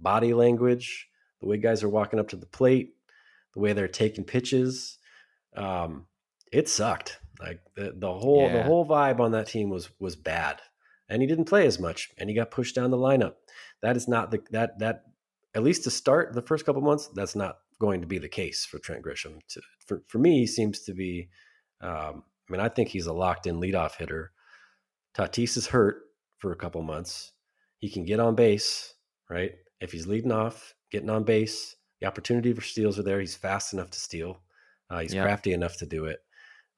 [0.00, 1.08] body language,
[1.40, 2.94] the way guys are walking up to the plate,
[3.54, 4.98] the way they're taking pitches.
[5.56, 6.06] Um,
[6.52, 7.20] it sucked.
[7.40, 8.58] Like the, the whole yeah.
[8.58, 10.60] the whole vibe on that team was was bad,
[11.08, 13.34] and he didn't play as much, and he got pushed down the lineup.
[13.82, 15.04] That is not the that that
[15.54, 17.08] at least to start the first couple months.
[17.14, 19.38] That's not going to be the case for Trent Grisham.
[19.50, 21.28] To, for for me, he seems to be.
[21.80, 24.32] Um, I mean, I think he's a locked in leadoff hitter.
[25.14, 26.02] Tatis is hurt
[26.38, 27.32] for a couple months.
[27.78, 28.94] He can get on base,
[29.30, 29.52] right?
[29.80, 31.76] If he's leading off, getting on base.
[32.00, 33.20] The opportunity for steals are there.
[33.20, 34.40] He's fast enough to steal.
[34.88, 36.20] Uh, he's crafty enough to do it.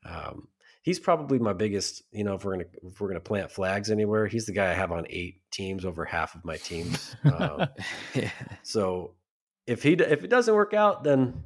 [0.05, 0.49] Um,
[0.83, 2.03] he's probably my biggest.
[2.11, 4.75] You know, if we're gonna if we're gonna plant flags anywhere, he's the guy I
[4.75, 7.15] have on eight teams over half of my teams.
[7.25, 7.67] Um,
[8.15, 8.31] yeah.
[8.63, 9.15] So
[9.67, 11.45] if he if it doesn't work out, then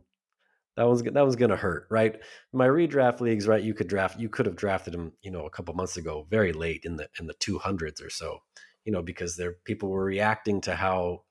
[0.77, 2.17] that one's that one's gonna hurt, right?
[2.53, 3.63] My redraft leagues, right?
[3.63, 6.53] You could draft, you could have drafted him, you know, a couple months ago, very
[6.53, 8.39] late in the in the two hundreds or so,
[8.85, 11.24] you know, because there people were reacting to how,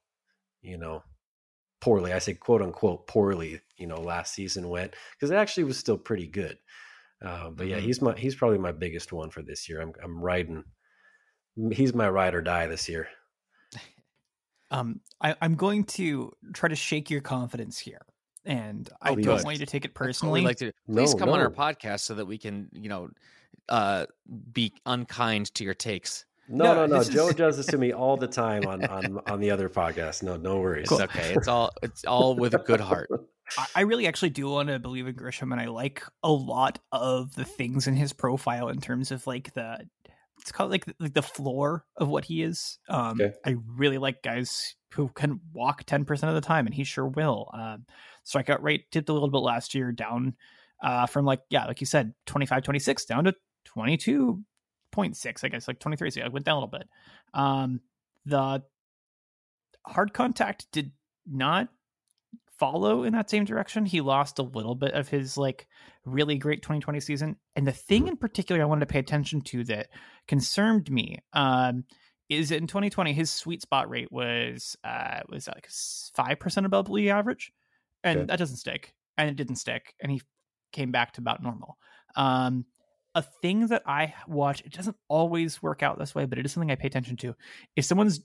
[0.63, 1.03] you know,
[1.81, 2.13] poorly.
[2.13, 5.97] I say quote unquote poorly, you know, last season went because it actually was still
[5.97, 6.57] pretty good.
[7.23, 7.85] Uh, but yeah, mm-hmm.
[7.85, 9.81] he's my he's probably my biggest one for this year.
[9.81, 10.63] I'm I'm riding.
[11.71, 13.07] He's my ride or die this year.
[14.71, 18.01] Um, I, am going to try to shake your confidence here,
[18.43, 20.41] and I oh, don't want you to take it personally.
[20.41, 21.35] Like to please no, come no.
[21.35, 23.09] on our podcast so that we can, you know,
[23.69, 24.07] uh,
[24.51, 26.25] be unkind to your takes.
[26.47, 26.97] No, no, no.
[26.97, 27.03] no.
[27.03, 30.23] Joe does this to me all the time on on on the other podcast.
[30.23, 30.89] No, no worries.
[30.89, 30.99] Cool.
[30.99, 31.33] It's okay.
[31.33, 33.09] It's all it's all with a good heart.
[33.75, 37.35] I really actually do want to believe in Grisham, and I like a lot of
[37.35, 39.87] the things in his profile in terms of like the
[40.39, 42.79] it's called like the, like the floor of what he is.
[42.89, 43.33] Um, okay.
[43.45, 47.07] I really like guys who can walk ten percent of the time, and he sure
[47.07, 47.49] will.
[47.53, 47.85] Um,
[48.25, 50.35] strikeout rate dipped a little bit last year, down
[50.81, 53.35] uh, from like yeah, like you said, 25, 26 down to
[53.65, 54.43] twenty two
[54.93, 56.11] 0.6, I guess, like 23.
[56.11, 56.87] So I went down a little bit.
[57.33, 57.81] Um,
[58.25, 58.63] the
[59.85, 60.91] hard contact did
[61.27, 61.69] not
[62.57, 63.85] follow in that same direction.
[63.85, 65.67] He lost a little bit of his like
[66.05, 67.35] really great 2020 season.
[67.55, 69.89] And the thing in particular I wanted to pay attention to that
[70.27, 71.85] concerned me um,
[72.29, 75.67] is in 2020 his sweet spot rate was uh, was like
[76.15, 77.51] five percent above league average,
[78.03, 78.25] and okay.
[78.27, 78.93] that doesn't stick.
[79.17, 80.21] And it didn't stick, and he
[80.71, 81.77] came back to about normal.
[82.15, 82.65] Um,
[83.15, 86.51] a thing that I watch, it doesn't always work out this way, but it is
[86.51, 87.35] something I pay attention to.
[87.75, 88.21] If someone's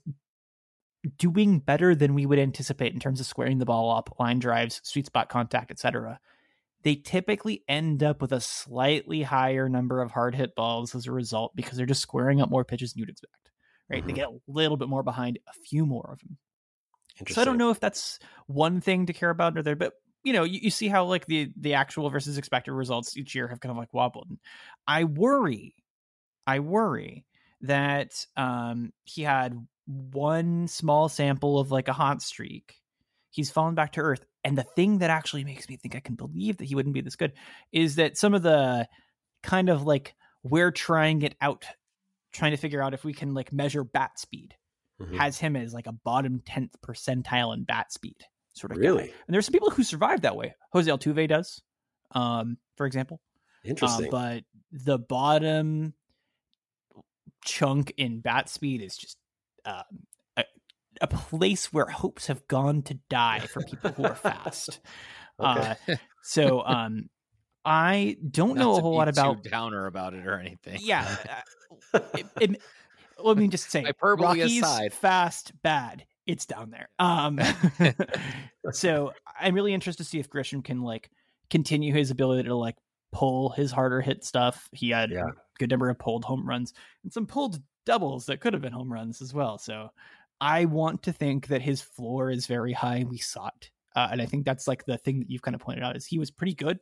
[1.17, 4.81] doing better than we would anticipate in terms of squaring the ball up, line drives,
[4.83, 6.19] sweet spot contact, etc.,
[6.83, 11.11] they typically end up with a slightly higher number of hard hit balls as a
[11.11, 13.51] result because they're just squaring up more pitches than you'd expect.
[13.89, 13.99] Right?
[13.99, 14.07] Mm-hmm.
[14.07, 16.37] They get a little bit more behind a few more of them.
[17.27, 18.17] So I don't know if that's
[18.47, 19.93] one thing to care about or there, but
[20.23, 23.47] you know, you, you see how like the the actual versus expected results each year
[23.47, 24.29] have kind of like wobbled.
[24.87, 25.75] I worry,
[26.45, 27.25] I worry
[27.61, 29.55] that um he had
[29.85, 32.75] one small sample of like a hot streak.
[33.31, 34.25] He's fallen back to earth.
[34.43, 37.01] And the thing that actually makes me think I can believe that he wouldn't be
[37.01, 37.33] this good
[37.71, 38.87] is that some of the
[39.43, 41.65] kind of like we're trying it out,
[42.31, 44.55] trying to figure out if we can like measure bat speed,
[45.01, 45.17] mm-hmm.
[45.17, 49.07] has him as like a bottom 10th percentile in bat speed sort of really.
[49.07, 49.13] Guy.
[49.27, 50.55] And there's some people who survive that way.
[50.73, 51.61] Jose Altuve does,
[52.11, 53.21] um, for example.
[53.65, 54.07] Uh, Interesting.
[54.07, 55.93] Uh, but the bottom
[57.43, 59.17] chunk in bat speed is just
[59.65, 59.83] uh,
[60.37, 60.45] a,
[61.01, 64.79] a, place where hopes have gone to die for people who are fast.
[65.39, 65.75] uh,
[66.21, 67.09] so um,
[67.65, 70.79] I don't Not know a whole lot about downer about it or anything.
[70.81, 71.15] Yeah.
[71.93, 72.61] Uh, it, it,
[73.19, 74.93] let me just say, Hyperbole Rockies aside.
[74.93, 76.89] fast bad it's down there.
[76.99, 77.39] Um,
[78.71, 81.09] so I'm really interested to see if Grisham can like
[81.49, 82.75] continue his ability to like
[83.11, 84.69] pull his harder hit stuff.
[84.71, 85.25] He had yeah.
[85.25, 86.73] a good number of pulled home runs
[87.03, 89.57] and some pulled doubles that could have been home runs as well.
[89.57, 89.89] So
[90.39, 93.05] I want to think that his floor is very high.
[93.09, 93.71] We saw it.
[93.95, 96.05] Uh, and I think that's like the thing that you've kind of pointed out is
[96.05, 96.79] he was pretty good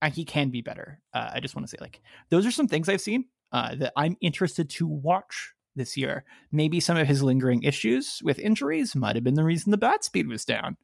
[0.00, 0.98] and he can be better.
[1.12, 3.92] Uh, I just want to say like those are some things I've seen uh, that
[3.96, 6.24] I'm interested to watch this year.
[6.52, 10.04] Maybe some of his lingering issues with injuries might have been the reason the bat
[10.04, 10.76] speed was down.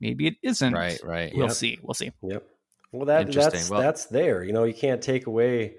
[0.00, 0.72] maybe it isn't.
[0.74, 1.32] Right, right.
[1.34, 1.56] We'll Yep.
[1.56, 1.78] see.
[1.82, 2.12] We'll see.
[2.22, 2.44] Yep.
[2.92, 4.44] Well, that that's Well- that's there.
[4.44, 5.74] You know, you can't take away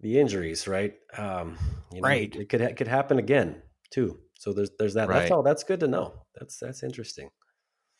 [0.00, 0.94] the injuries, right?
[1.16, 1.56] Um,
[1.92, 2.34] you know, Right.
[2.34, 4.18] It could it could happen again too.
[4.34, 5.08] So there's there's that.
[5.08, 5.20] Right.
[5.20, 5.44] That's all.
[5.44, 6.24] That's good to know.
[6.34, 7.30] That's that's interesting.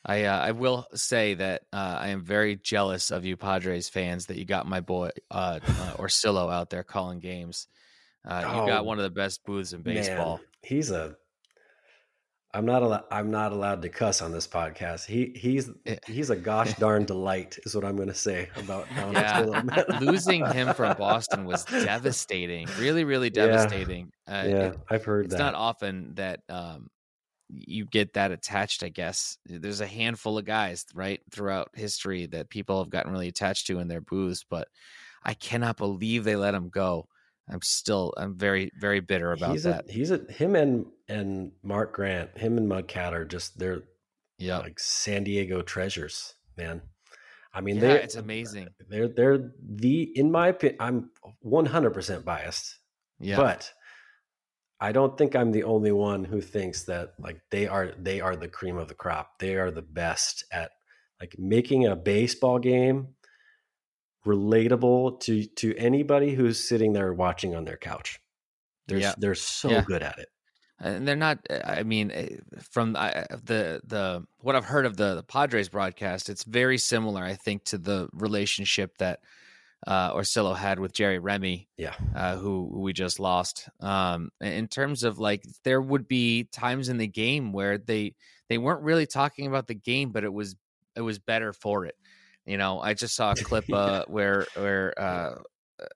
[0.05, 4.27] I uh, I will say that uh, I am very jealous of you Padres fans
[4.27, 7.69] that you got my boy uh, uh, Orsillo out there calling games.
[8.25, 10.37] Uh, you Oh, got one of the best booths in baseball.
[10.39, 11.17] Man, he's a.
[12.55, 13.05] I'm not allowed.
[13.11, 15.07] I'm not allowed to cuss on this podcast.
[15.07, 15.71] He he's
[16.07, 19.63] he's a gosh darn delight, is what I'm going to say about Yeah,
[20.01, 22.69] Losing him from Boston was devastating.
[22.79, 23.47] Really, really Yeah.
[23.47, 24.13] devastating.
[24.29, 25.41] Uh, yeah, it- I've heard it's that.
[25.41, 26.89] not often that um,
[27.49, 28.83] you get that attached.
[28.83, 33.29] I guess there's a handful of guys right throughout history that people have gotten really
[33.29, 34.69] attached to in their booths, but
[35.25, 37.09] I cannot believe they let him go.
[37.51, 39.89] I'm still, I'm very, very bitter about he's that.
[39.89, 43.83] A, he's a him and and Mark Grant, him and Mudcat are just they're
[44.39, 46.83] yeah, like San Diego treasures, man.
[47.55, 48.69] I mean, yeah, it's amazing.
[48.89, 50.79] They're they're the in my opinion.
[50.81, 52.79] I'm 100 percent biased,
[53.21, 53.73] Yeah, but
[54.81, 58.37] I don't think I'm the only one who thinks that like they are they are
[58.37, 59.39] the cream of the crop.
[59.39, 60.73] They are the best at
[61.21, 63.15] like making a baseball game
[64.27, 68.21] relatable to to anybody who's sitting there watching on their couch.
[68.89, 69.15] They're Yeah.
[69.19, 69.83] they're so Yeah.
[69.87, 70.29] good at it.
[70.85, 71.39] and they're not.
[71.65, 72.39] I mean, eh,
[72.73, 77.23] from I- the the what I've heard of the, the Padres broadcast, it's very similar.
[77.23, 79.21] I think to the relationship that
[79.87, 81.95] uh, Orsillo had with Jerry Remy, Yeah.
[82.15, 83.69] uh, who, who we just lost.
[83.81, 88.15] Um, in terms of like, there would be times in the game where they
[88.49, 90.57] they weren't really talking about the game, but it was
[90.97, 91.95] it was better for it.
[92.47, 95.35] You know, I just saw a clip uh, where where uh,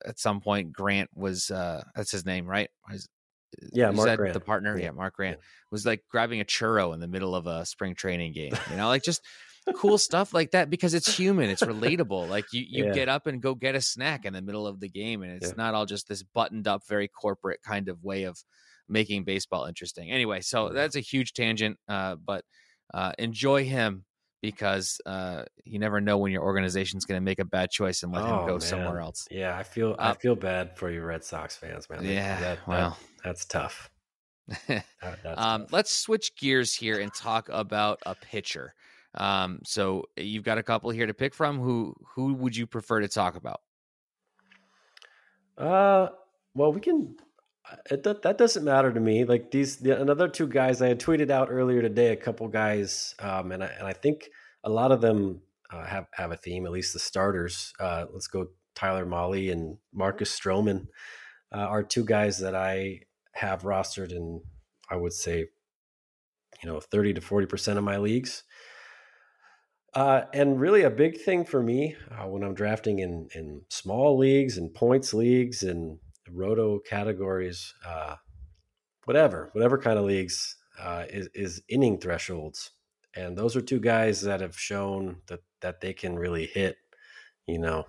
[0.05, 2.69] at some point Grant was uh, that's his name, right?
[2.91, 3.09] His-
[3.73, 4.35] Yeah, Mark Grant.
[4.35, 4.77] the partner?
[4.77, 4.87] Yeah.
[4.87, 5.39] Yeah, Mark Grant
[5.71, 8.53] was like grabbing a churro in the middle of a spring training game.
[8.71, 9.23] You know, like just
[9.77, 12.29] cool stuff like that because it's human, it's relatable.
[12.29, 12.93] Like you, you Yeah.
[12.93, 15.49] get up and go get a snack in the middle of the game, and it's
[15.49, 15.55] Yeah.
[15.57, 18.39] not all just this buttoned up, very corporate kind of way of
[18.89, 20.11] making baseball interesting.
[20.13, 22.45] Anyway, so that's a huge tangent, uh, but
[22.95, 24.05] uh, enjoy him
[24.51, 28.13] because uh, you never know when your organization's going to make a bad choice and
[28.13, 28.61] let him Oh, go man.
[28.61, 29.27] somewhere else.
[29.31, 32.05] Yeah, I feel I Uh, feel bad for you Red Sox fans, man.
[32.05, 32.97] Yeah, that- that- well.
[33.25, 33.91] that's tough.
[34.69, 35.73] That- that's um, tough.
[35.73, 38.73] let's switch gears here and talk about a pitcher.
[39.15, 41.59] Um, so you've got a couple here to pick from.
[41.59, 43.61] Who who would you prefer to talk about?
[45.59, 46.09] Uh,
[46.55, 47.17] well, we can.
[47.91, 49.25] It, that that doesn't matter to me.
[49.25, 52.13] Like these, the, another two guys I had tweeted out earlier today.
[52.13, 54.29] A couple guys, um, and I, and I think
[54.63, 55.41] a lot of them
[55.73, 56.65] uh, have have a theme.
[56.67, 57.73] At least the starters.
[57.81, 58.49] Uh, let's go.
[58.75, 60.87] Tyler Mahle and Marcus Stroman
[61.51, 63.01] uh, are two guys that I
[63.33, 64.43] have rostered in.
[64.91, 65.47] I would say,
[66.63, 68.45] you know, thirty to forty percent of my leagues.
[69.95, 74.19] Uh, and really, a big thing for me uh, when I'm drafting in in small
[74.19, 75.99] leagues and points leagues and
[76.31, 78.17] roto categories, uh,
[79.05, 82.73] whatever, whatever kind of leagues, uh, is is inning thresholds.
[83.15, 86.77] And those are two guys that have shown that that they can really hit,
[87.47, 87.87] you know,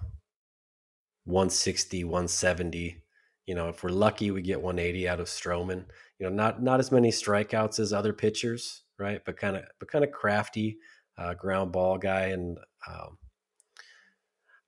[1.26, 3.04] 160, 170.
[3.46, 5.86] You know, if we're lucky, we get 180 out of Stroman.
[6.20, 9.22] You know, not not as many strikeouts as other pitchers, right?
[9.26, 10.78] But kind of but kind of crafty
[11.18, 12.58] uh, ground ball guy, and
[12.88, 13.18] um,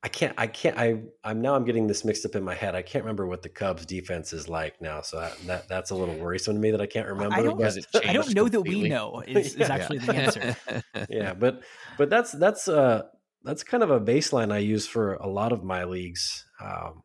[0.02, 2.74] I can't, I can't, I, I'm now I'm getting this mixed up in my head.
[2.74, 5.96] I can't remember what the Cubs defense is like now, so that, that that's a
[5.96, 7.36] little worrisome to me that I can't remember.
[7.36, 9.74] I don't, but- I don't know that we know is, is Yeah.
[9.74, 10.56] actually the answer.
[11.10, 11.64] yeah, but
[11.98, 13.04] but that's that's uh
[13.44, 16.46] that's kind of a baseline I use for a lot of my leagues.
[16.64, 17.04] Um,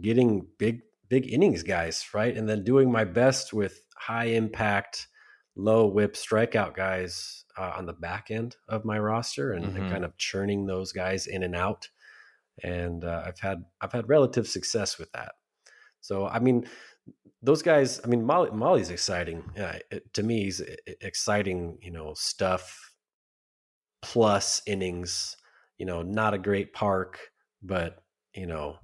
[0.00, 2.36] getting big big innings guys, right?
[2.36, 5.08] And then doing my best with high impact,
[5.56, 9.90] low whip strikeout guys uh, on the back end of my roster and, and Mhm.
[9.90, 11.88] kind of churning those guys in and out.
[12.62, 15.32] And uh, I've had I've had relative success with that.
[16.00, 16.66] So I mean,
[17.42, 18.00] those guys.
[18.04, 19.42] I mean, Mahle, Mahle's exciting.
[19.58, 20.62] Uh, it- to me, he's
[21.00, 21.78] exciting.
[21.82, 22.92] You know, stuff
[24.02, 25.36] plus innings.
[25.78, 27.18] You know, not a great park,
[27.62, 28.02] but
[28.34, 28.76] you know,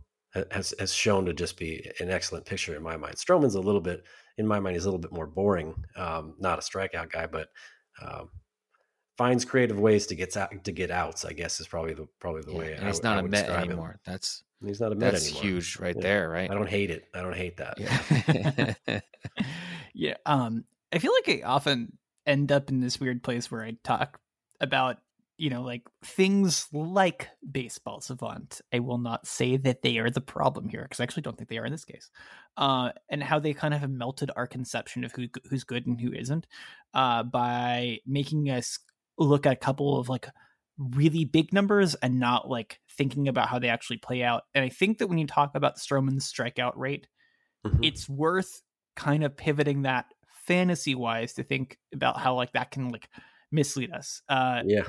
[0.51, 3.17] has has shown to just be an excellent pitcher in my mind.
[3.17, 4.03] Stroman's a little bit,
[4.39, 5.75] in my mind, he's a little bit more boring.
[5.97, 7.49] Um, not a strikeout guy, but
[8.03, 8.31] um,
[9.21, 11.25] finds creative ways to get out to get outs.
[11.27, 12.73] I guess is probably the probably the Yeah, way.
[12.73, 13.71] and he's would- not I a Met describe him.
[13.71, 14.01] anymore.
[14.07, 15.43] That's He's not a Met that's anymore.
[15.43, 16.03] huge right Yeah.
[16.03, 16.51] there, right?
[16.51, 17.05] I don't hate it.
[17.15, 18.75] I don't hate that.
[18.87, 19.01] Yeah.
[19.95, 21.97] yeah um i feel like i often
[22.27, 24.21] end up in this weird place where i talk
[24.61, 24.99] about
[25.37, 30.21] you know like things like baseball savant i will not say that they are the
[30.21, 32.09] problem here because i actually don't think they are in this case
[32.57, 36.01] uh and how they kind of have melted our conception of who who's good and
[36.01, 36.47] who isn't
[36.95, 38.79] uh by making us
[39.21, 40.27] look at a couple of like
[40.79, 44.45] really big numbers and not like thinking about how they actually play out.
[44.55, 47.07] And I think that when you talk about Stroman's strikeout rate,
[47.65, 47.85] mm-hmm.
[47.85, 48.63] it's worth
[48.97, 50.07] kind of pivoting that
[50.47, 53.09] fantasy wise to think about how like that can like
[53.53, 54.23] mislead us.
[54.29, 54.85] Uh, yeah,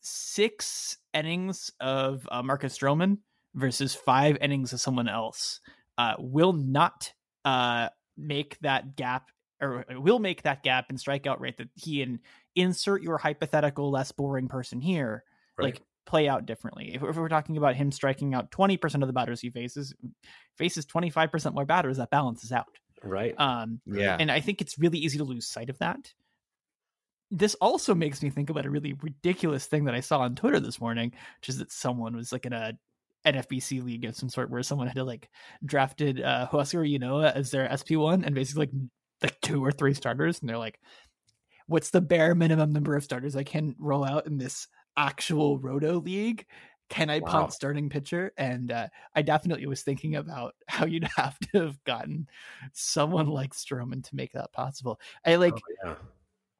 [0.00, 3.18] six innings of uh, Marcus Stroman
[3.54, 5.60] versus five innings of someone else
[5.96, 7.12] uh, will not
[7.44, 9.30] uh, make that gap
[9.60, 12.18] or will make that gap in strikeout rate that he and
[12.56, 15.22] insert your hypothetical less boring person here
[15.58, 15.64] right.
[15.64, 16.92] like play out differently.
[16.94, 19.94] If, if, we're talking about him striking out 20% of the batters he faces,
[20.56, 22.66] faces 25% more batters, that balances out.
[23.02, 23.34] Right.
[23.38, 24.16] Um, yeah.
[24.18, 26.12] And I think it's really easy to lose sight of that.
[27.30, 30.60] This also makes me think about a really ridiculous thing that I saw on Twitter
[30.60, 32.78] this morning, which is that someone was like in a
[33.26, 35.28] NFBC league of some sort where someone had to like
[35.64, 38.70] drafted uh Huascar Ynoa as their SP1 and basically like
[39.22, 40.78] like two or three starters and they're like
[41.66, 46.00] what's the bare minimum number of starters I can roll out in this actual roto
[46.00, 46.46] league
[46.88, 47.30] can I wow.
[47.30, 48.32] punt starting pitcher?
[48.36, 52.28] And uh, I definitely was thinking about how you'd have to have gotten
[52.72, 55.00] someone like Stroman to make that possible.
[55.24, 55.94] I like, oh, yeah.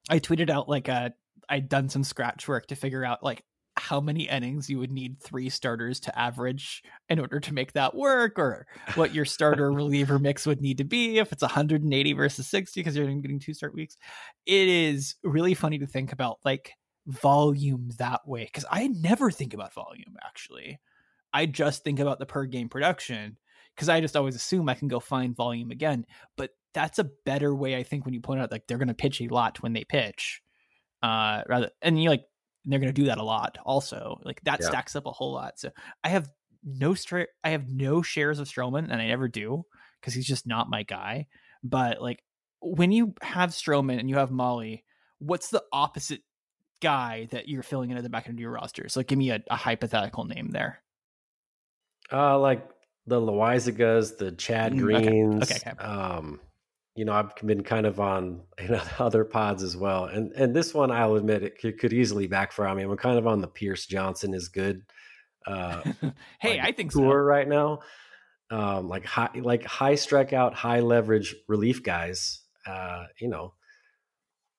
[0.09, 1.11] I tweeted out like uh,
[1.49, 3.43] I'd done some scratch work to figure out like
[3.77, 7.95] how many innings you would need three starters to average in order to make that
[7.95, 12.47] work, or what your starter reliever mix would need to be if it's 180 versus
[12.47, 13.97] 60 because you're getting two start weeks.
[14.47, 16.73] It is really funny to think about like
[17.07, 20.81] volume that way because I never think about volume actually.
[21.33, 23.37] I just think about the per game production
[23.75, 26.07] because I just always assume I can go find volume again.
[26.37, 28.95] But that's a better way, I think, when you point out like they're going to
[28.95, 30.43] pitch a lot when they pitch,
[31.03, 32.25] uh, rather and you like
[32.67, 33.59] they're going to do that a lot.
[33.65, 34.69] Also, like that yeah.
[34.69, 35.59] stacks up a whole lot.
[35.59, 35.71] So
[36.03, 36.29] I have
[36.65, 39.65] no straight, I have no shares of Stroman, and I never do
[40.01, 41.27] because he's just not my guy.
[41.63, 42.23] But like
[42.61, 44.81] when you have Stroman and you have Mahle
[45.19, 46.23] what's the opposite
[46.81, 48.89] guy that you're filling in at the back end of your roster.
[48.89, 50.83] So give me a, a hypothetical name there.
[52.13, 52.69] Uh, like
[53.07, 55.43] the Loaisigas, the Chad mm, Greens.
[55.43, 55.55] Okay.
[55.55, 55.83] Okay, okay.
[55.83, 56.41] Um,
[56.97, 60.57] you know, I've been kind of on you know other pods as well, and and
[60.57, 62.83] this one I'll admit it could, could easily backfire me.
[62.83, 64.83] I'm kind of on the Pierce Johnson is good.
[65.47, 65.83] Uh,
[66.41, 67.25] hey, like I think tour so.
[67.25, 67.81] right now.
[68.49, 72.43] Um, like high, like high strikeout, high leverage relief guys.
[72.65, 73.55] Uh, you know,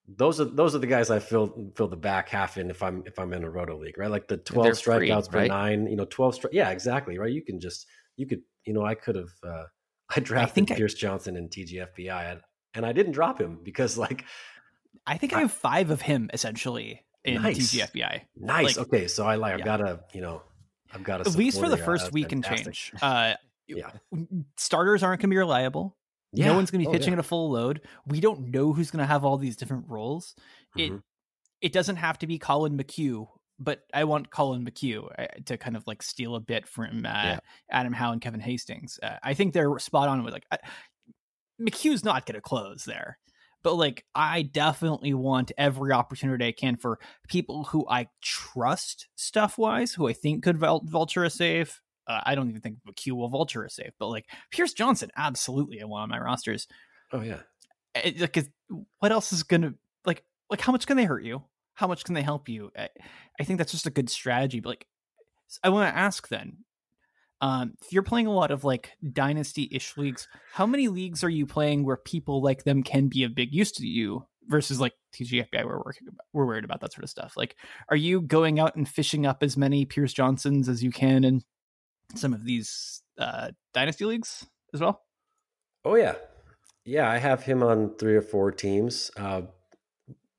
[0.08, 3.04] those are those are the guys I fill fill the back half in if I'm
[3.06, 4.12] if I'm in a roto league, right?
[4.12, 5.48] Like the twelve strikeouts free, per right?
[5.48, 7.32] nine, you know, twelve stri- yeah, exactly, right?
[7.32, 9.64] You can just you could you know I could have uh,
[10.18, 12.42] I drafted I Pierce I, Johnson in TGFBI and,
[12.74, 14.26] and I didn't drop him because like
[15.06, 17.74] I think I, I have five of him essentially in nice.
[17.74, 18.22] TGFBI.
[18.38, 18.78] Nice.
[18.78, 20.42] Like, okay, so I like I've got to you know
[20.94, 22.92] I've got to at least for the first week and change.
[23.02, 23.36] Uh,
[23.68, 23.92] yeah,
[24.56, 25.98] starters aren't going to be reliable.
[26.32, 26.48] Yeah.
[26.48, 27.20] No one's going to be oh, pitching yeah.
[27.20, 27.82] at a full load.
[28.06, 30.36] We don't know who's going to have all these different roles.
[30.78, 30.96] Mm-hmm.
[30.96, 31.02] It
[31.60, 33.28] it doesn't have to be Collin McHugh,
[33.60, 37.10] but I want Collin McHugh uh, to kind of like steal a bit from uh,
[37.10, 37.40] yeah.
[37.70, 39.00] Adam Howe and Kevin Hastings.
[39.02, 40.58] Uh, I think they're spot on with like I,
[41.62, 43.18] McHugh's not going to close there,
[43.64, 49.58] but like I definitely want every opportunity I can for people who I trust stuff
[49.58, 53.30] wise, who I think could vulture a save, uh, I don't even think McHugh will
[53.30, 56.68] vulture a save, but like Pierce Johnson, absolutely, I want on my rosters.
[57.12, 57.40] Oh yeah,
[57.96, 58.50] it, like
[59.00, 59.74] what else is gonna
[60.06, 61.44] like like how much can they hurt you?
[61.78, 62.72] How much can they help you?
[62.76, 62.90] I,
[63.40, 64.60] I think that's just a good strategy.
[64.60, 64.88] But like,
[65.64, 66.58] I want to ask then,
[67.40, 71.30] um, if you're playing a lot of like dynasty ish leagues, how many leagues are
[71.30, 74.94] you playing where people like them can be a big use to you versus like
[75.14, 77.34] TGFBI we're working about, we're worried about that sort of stuff.
[77.38, 77.56] Like,
[77.90, 81.44] are you going out and fishing up as many Pierce Johnsons as you can in
[82.16, 85.04] some of these uh, dynasty leagues as well?
[85.86, 86.16] Oh yeah,
[86.86, 87.08] yeah.
[87.08, 89.12] I have him on three or four teams.
[89.16, 89.44] Uh,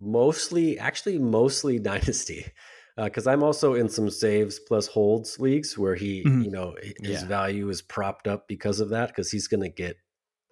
[0.00, 2.46] mostly, actually, mostly dynasty,
[2.96, 6.42] because uh, I'm also in some saves plus holds leagues where he, mm-hmm.
[6.42, 7.24] you know, his yeah.
[7.26, 9.08] value is propped up because of that.
[9.08, 9.96] Because he's going to get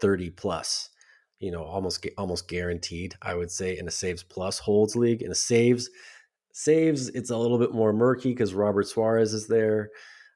[0.01, 0.91] thirty plus.
[1.39, 3.15] You know, almost almost guaranteed.
[3.21, 5.23] I would say in a saves plus holds league.
[5.23, 5.91] In a saves
[6.53, 9.91] saves, it's a little bit more murky because Robert Suarez is there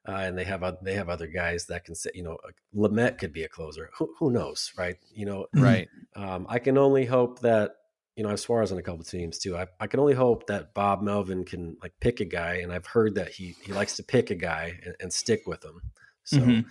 [0.07, 2.37] uh, and they have they have other guys that can say, you know,
[2.75, 3.89] Lamet could be a closer.
[3.97, 4.97] Who, who knows, right?
[5.13, 5.87] You know, right.
[6.15, 7.71] Um, I can only hope that
[8.15, 9.57] you know I have Suarez on a couple teams too.
[9.57, 12.85] I, I can only hope that Bob Melvin can like pick a guy, and I've
[12.85, 15.81] heard that he he likes to pick a guy and, and stick with him.
[16.23, 16.67] So mm-hmm.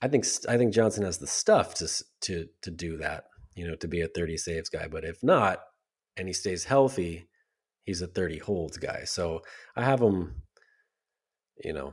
[0.00, 1.88] I think I think Johnson has the stuff to
[2.22, 3.24] to to do that.
[3.54, 4.88] You know, to be a thirty saves guy.
[4.88, 5.60] But if not,
[6.16, 7.28] and he stays healthy,
[7.84, 9.04] he's a thirty holds guy.
[9.04, 9.42] So
[9.76, 10.42] I have him.
[11.62, 11.92] You know,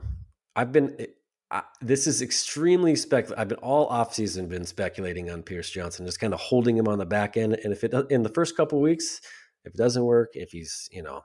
[0.56, 0.96] I've been
[1.50, 3.26] I, this is extremely spec.
[3.36, 6.98] I've been all offseason been speculating on Pierce Johnson, just kind of holding him on
[6.98, 7.54] the back end.
[7.64, 9.20] And if it in the first couple weeks,
[9.64, 11.24] if it doesn't work, if he's you know,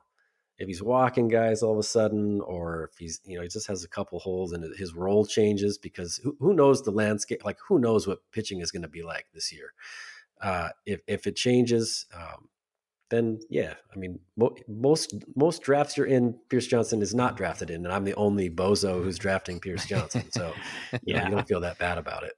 [0.57, 3.67] if he's walking guys all of a sudden, or if he's you know he just
[3.67, 7.45] has a couple holes and his role changes because who, who knows the landscape?
[7.45, 9.73] Like who knows what pitching is going to be like this year?
[10.41, 12.49] Uh, if if it changes, um,
[13.09, 17.69] then yeah, I mean mo- most most drafts you're in, Pierce Johnson is not drafted
[17.69, 20.53] in, and I'm the only bozo who's drafting Pierce Johnson, so
[21.03, 22.33] yeah, know, you don't feel that bad about it.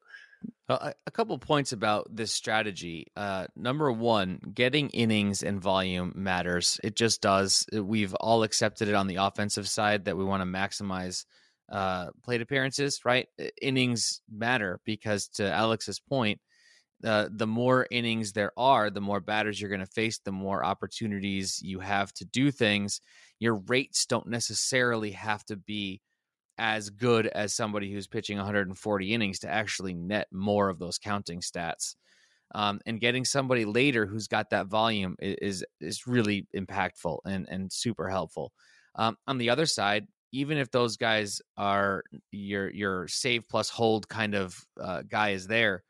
[0.69, 3.07] Uh, a couple points about this strategy.
[3.15, 6.79] Uh, number one, getting innings and volume matters.
[6.83, 7.65] It just does.
[7.73, 11.25] Uh, we've all accepted it on the offensive side that we want to maximize
[11.71, 13.27] uh, plate appearances, right?
[13.61, 16.41] Innings matter because, to Alex's point,
[17.03, 20.63] uh, the more innings there are, the more batters you're going to face, the more
[20.63, 23.01] opportunities you have to do things.
[23.39, 26.01] Your rates don't necessarily have to be
[26.57, 31.41] as good as somebody who's pitching 140 innings to actually net more of those counting
[31.41, 31.95] stats.
[32.55, 37.71] Um, and getting somebody later who's got that volume is is really impactful and and
[37.71, 38.53] super helpful.
[38.95, 44.07] Um, on the other side, even if those guys are your your save plus hold
[44.07, 45.83] kind of uh, guy is there,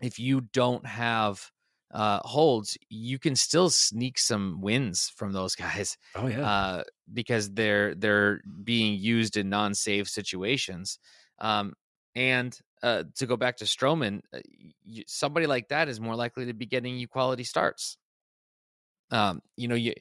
[0.00, 1.50] if you don't have
[1.92, 5.96] uh, holds, you can still sneak some wins from those guys.
[6.14, 6.82] Oh yeah, uh,
[7.12, 10.98] because they're they're being used in non-save situations.
[11.38, 11.74] Um,
[12.14, 14.40] and uh, to go back to Stroman, uh,
[14.84, 17.96] you, somebody like that is more likely to be getting you quality starts.
[19.10, 19.94] Um, you know, you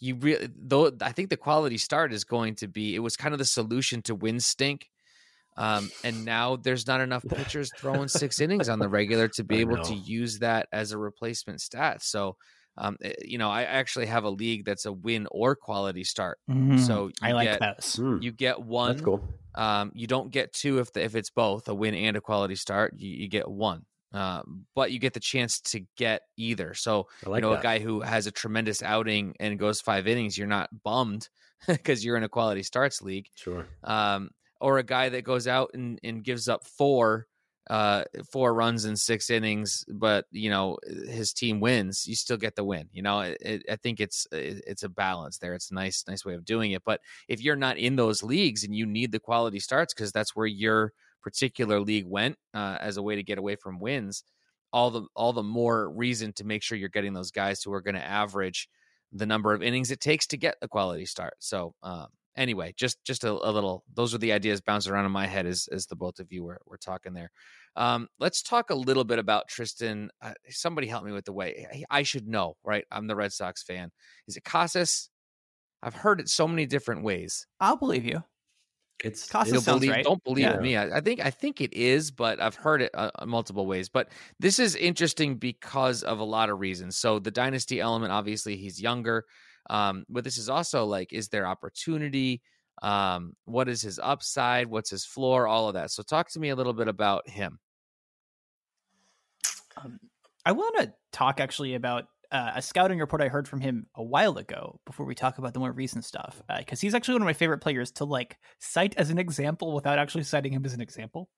[0.00, 3.34] you really though I think the quality start is going to be it was kind
[3.34, 4.90] of the solution to win stink
[5.58, 9.58] um, and now there's not enough pitchers throwing six innings on the regular to be
[9.58, 12.00] able to use that as a replacement stat.
[12.02, 12.36] So,
[12.76, 16.38] um, eh, you know, I actually have a league that's a win or quality start.
[16.48, 17.96] Mm, so I like get, those.
[17.96, 18.18] Hmm.
[18.20, 18.92] You get one.
[18.92, 19.20] That's cool.
[19.56, 22.54] Um, you don't get two if the, if it's both a win and a quality
[22.54, 22.94] start.
[22.96, 23.84] You, you get one.
[24.14, 24.42] Uh,
[24.76, 26.72] but you get the chance to get either.
[26.72, 27.60] So like you know, that.
[27.60, 31.28] a guy who has a tremendous outing and goes five innings, you're not bummed
[31.66, 33.26] because you're in a quality starts league.
[33.34, 33.66] Sure.
[33.82, 34.30] Um,
[34.60, 37.26] or a guy that goes out and, and gives up four
[37.70, 38.02] uh
[38.32, 42.64] four runs in six innings but you know his team wins you still get the
[42.64, 43.20] win you know?
[43.20, 45.52] It, it, i think it's it, it's a balance there.
[45.54, 48.64] It's a nice nice way of doing it but if you're not in those leagues
[48.64, 50.92] and you need the quality starts because that's where your
[51.22, 54.24] particular league went uh, as a way to get away from wins
[54.72, 57.80] all the all the more reason to make sure you're getting those guys who are
[57.80, 58.68] going to average
[59.12, 61.34] the number of innings it takes to get a quality start.
[61.38, 63.84] So um, anyway, just just a, a, little.
[63.92, 66.44] Those are the ideas bouncing around in my head as as the both of you
[66.44, 67.30] were were talking there.
[67.76, 70.08] Um, let's talk a little bit about Triston.
[70.22, 72.56] Uh, somebody help me with the way I should know.
[72.64, 73.90] Right, I'm the Red Sox fan.
[74.26, 75.10] Is it Casas?
[75.82, 77.46] I've heard it so many different ways.
[77.60, 78.22] I'll believe you.
[79.04, 80.04] It's Casas sounds believe, right.
[80.04, 80.58] Don't believe yeah.
[80.58, 80.76] me.
[80.76, 83.88] I, I, think I think it is, but I've heard it uh, multiple ways.
[83.88, 84.08] But
[84.40, 86.96] this is interesting because of a lot of reasons.
[86.96, 89.24] So the dynasty element, obviously, he's younger.
[89.70, 92.42] Um, but this is also like, is there opportunity?
[92.82, 94.68] Um, what is his upside?
[94.68, 95.46] What's his floor?
[95.46, 95.90] All of that.
[95.90, 97.58] So talk to me a little bit about him.
[99.76, 99.98] Um,
[100.44, 104.02] I want to talk actually about uh, a scouting report I heard from him a
[104.02, 107.22] while ago before we talk about the more recent stuff because uh, he's actually one
[107.22, 110.74] of my favorite players to like cite as an example without actually citing him as
[110.74, 111.30] an example.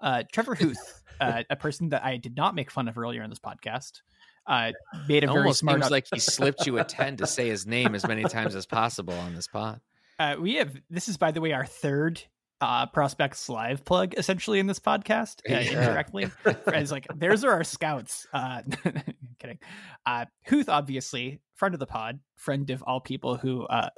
[0.00, 3.30] Uh, Trevor Hooth, uh, a person that I did not make fun of earlier in
[3.30, 4.00] this podcast,
[4.46, 4.72] uh,
[5.08, 5.80] made a it very smart.
[5.82, 8.66] Seems like he slipped you a ten to say his name as many times as
[8.66, 9.80] possible on this pod.
[10.18, 12.22] Uh, we have this is by the way our third
[12.60, 15.60] uh, prospects live plug essentially in this podcast uh, yeah.
[15.60, 16.30] indirectly.
[16.44, 18.26] it's like there's our scouts.
[18.32, 18.62] Uh,
[19.40, 19.58] kidding.
[20.06, 23.88] Uh, Hooth obviously friend of the pod, friend of all people who uh,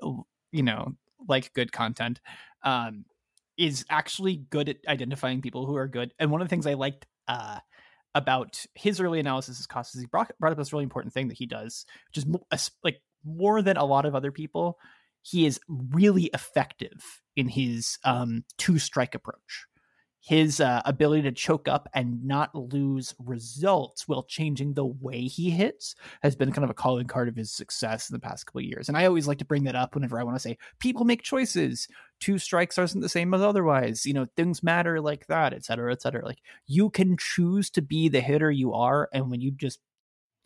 [0.51, 0.95] you know
[1.29, 2.21] like good content.
[2.63, 3.05] Um,
[3.57, 6.13] is actually good at identifying people who are good.
[6.19, 7.59] And one of the things I liked uh,
[8.15, 9.99] about his early analysis of costs.
[9.99, 13.63] He brought, brought up this really important thing that he does, which is like more
[13.63, 14.79] than a lot of other people.
[15.23, 19.67] He is really effective in his um, two strike approach
[20.25, 25.51] his uh, ability to choke up and not lose results while changing the way he
[25.51, 28.63] hits has been kind of a calling card of his success in the past couple
[28.63, 28.89] years.
[28.89, 31.23] And I always like to bring that up whenever I want to say people make
[31.23, 31.87] choices.
[32.21, 34.07] Two strikes aren't the same as otherwise.
[34.07, 36.25] You know, things matter like that, et cetera, et cetera.
[36.25, 39.79] Like you can choose to be the hitter you are, and when you just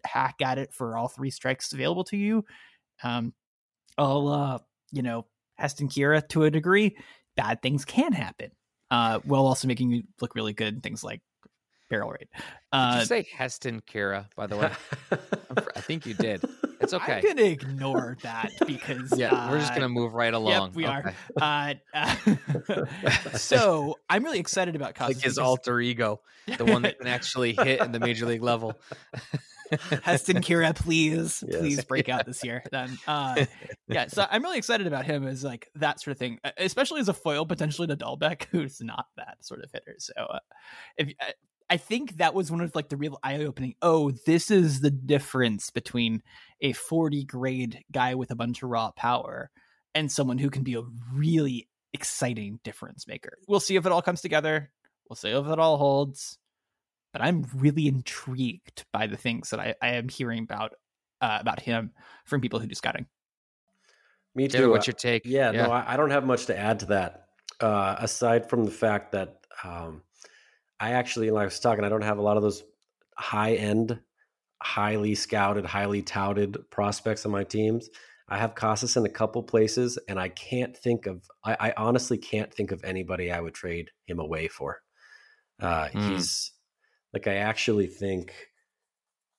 [0.04, 2.44] hack at it for all three strikes available to you,
[3.04, 3.32] um,
[3.96, 4.58] I'll uh,
[4.90, 5.26] you know,
[5.56, 6.96] Heston Kira to a degree,
[7.36, 8.50] bad things can happen
[8.90, 11.20] uh, while also making you look really good and things like
[11.88, 12.28] barrel rate.
[12.72, 14.70] Uh, did you say Heston Kjerstad, by the way?
[15.76, 16.42] I think you did.
[16.80, 17.14] It's okay.
[17.14, 20.66] I'm gonna ignore that because yeah, uh, we're just gonna move right along.
[20.68, 21.10] Yep, we Okay.
[21.40, 21.74] are.
[21.94, 22.84] Uh, uh,
[23.36, 25.16] so I'm really excited about Casas.
[25.16, 26.20] like his because alter ego,
[26.58, 28.74] the one that can actually hit in the major league level.
[30.02, 31.60] Heston Kira, please, Yes.
[31.60, 32.62] please break out this year.
[32.70, 33.44] Then, uh,
[33.86, 34.06] yeah.
[34.06, 37.08] So I'm really excited about him as like that sort of thing, uh, especially as
[37.10, 39.96] a foil potentially to Dalbec, who's not that sort of hitter.
[39.98, 40.38] So, uh,
[40.96, 41.12] if
[41.70, 43.74] I- I think that was one of like the real eye opening.
[43.82, 46.22] Oh, this is the difference between
[46.60, 49.50] a 40 grade guy with a bunch of raw power
[49.94, 50.82] and someone who can be a
[51.12, 53.38] really exciting difference maker.
[53.46, 54.70] We'll see if it all comes together.
[55.08, 56.38] We'll see if it all holds
[57.12, 60.74] but I'm really intrigued by the things that I, I am hearing about
[61.20, 61.92] uh, about him
[62.26, 63.06] from people who do scouting.
[64.34, 64.70] Me Taylor, too.
[64.70, 65.22] what's your take?
[65.24, 67.24] Yeah, no, I, I don't have much to add to that.
[67.60, 70.02] Uh, aside from the fact that um,
[70.80, 72.62] I actually, like I was talking, I don't have a lot of those
[73.16, 73.98] high end,
[74.62, 77.88] highly scouted, highly touted prospects on my teams.
[78.28, 81.22] I have Casas in a couple places, and I can't think of.
[81.44, 84.82] I, I honestly can't think of anybody I would trade him away for.
[85.60, 86.10] Uh, Hmm.
[86.10, 86.52] He's
[87.12, 88.32] like I actually think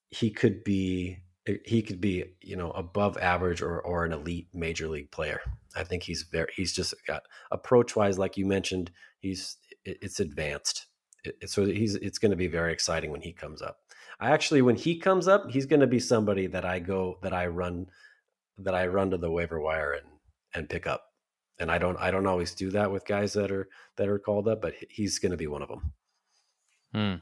[0.10, 1.20] he could be
[1.66, 5.40] he could be you know above average or or an elite major league player.
[5.76, 10.88] I think he's very he's just got approach wise, like you mentioned, he's it's advanced.
[11.24, 13.80] It, it- so he's it's going to be very exciting when he comes up.
[14.20, 17.34] I actually when he comes up, he's going to be somebody that I go that
[17.34, 17.88] I run
[18.58, 20.08] that I run to the waiver wire and
[20.54, 21.04] and pick up.
[21.60, 23.68] And I don't I don't always do that with guys that are
[23.98, 25.92] that are called up, but he's going to be one of them.
[26.94, 27.16] Hmm.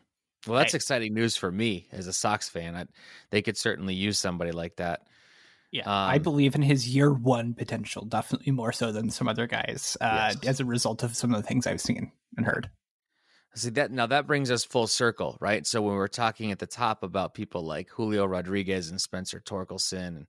[0.49, 2.75] Well, that's I- exciting news for me as a Sox fan.
[2.75, 2.85] I,
[3.31, 5.01] they could certainly use somebody like that.
[5.71, 9.47] Yeah, I Um, believe in his year one potential, definitely more so than some other
[9.47, 10.45] guys, uh, Yes.
[10.47, 12.69] as a result of some of the things I've seen and heard.
[13.57, 15.65] See that now that brings us full circle, right?
[15.65, 19.41] So when we were talking at the top about people like Julio Rodriguez and Spencer
[19.43, 20.27] Torkelson, and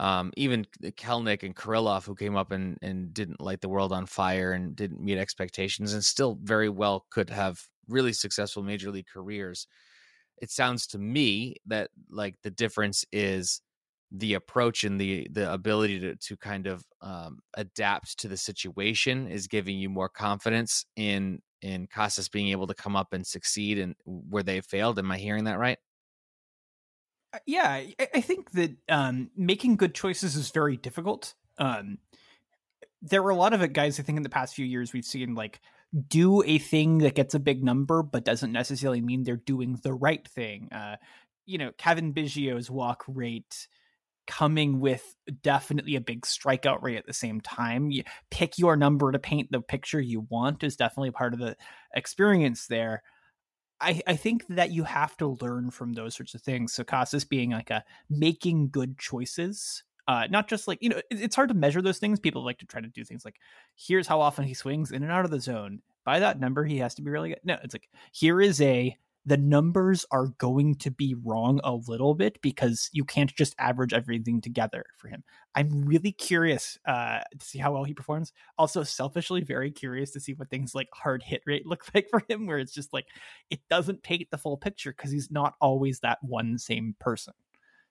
[0.00, 4.06] um, even Kelenic and Kirilloff, who came up and, and didn't light the world on
[4.06, 9.06] fire and didn't meet expectations, and still very well could have really successful major league
[9.06, 9.68] careers.
[10.42, 13.60] It sounds to me that like the difference is
[14.10, 19.28] the approach and the the ability to to kind of um, adapt to the situation
[19.28, 23.78] is giving you more confidence in in Casas being able to come up and succeed
[23.78, 24.98] and where they failed.
[24.98, 25.78] Am I hearing that right?
[27.32, 27.82] Uh, yeah
[28.14, 31.98] I, think that um, making good choices is very difficult um,
[33.02, 35.04] there were a lot of it guys i think in the past few years we've
[35.04, 35.60] seen like
[36.06, 39.92] do a thing that gets a big number but doesn't necessarily mean they're doing the
[39.92, 40.94] right thing uh,
[41.46, 43.68] you know Cavan Biggio's walk rate
[44.26, 49.12] coming with definitely a big strikeout rate at the same time you pick your number
[49.12, 51.56] to paint the picture you want is definitely part of the
[51.94, 53.02] experience there
[53.80, 56.72] I, I think that you have to learn from those sorts of things.
[56.72, 61.04] So Casas being like a making good choices, uh, not just like you know, it-
[61.10, 62.20] it's hard to measure those things.
[62.20, 63.36] People like to try to do things like,
[63.74, 65.82] here's how often he swings in and out of the zone.
[66.04, 67.40] By that number, he has to be really good.
[67.44, 68.96] No, it's like here is a
[69.26, 73.92] the numbers are going to be wrong a little bit because you can't just average
[73.94, 75.24] everything together for him.
[75.54, 78.32] I'm really curious uh, to see how well he performs.
[78.58, 82.22] Also, selfishly, very curious to see what things like hard hit rate look like for
[82.28, 83.06] him, where it's just like
[83.50, 87.34] it doesn't paint the full picture because he's not always that one same person.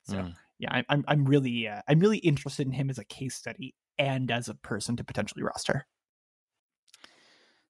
[0.03, 0.35] So Mm.
[0.59, 4.29] yeah, I'm I'm really uh, I'm really interested in him as a case study and
[4.31, 5.87] as a person to potentially roster.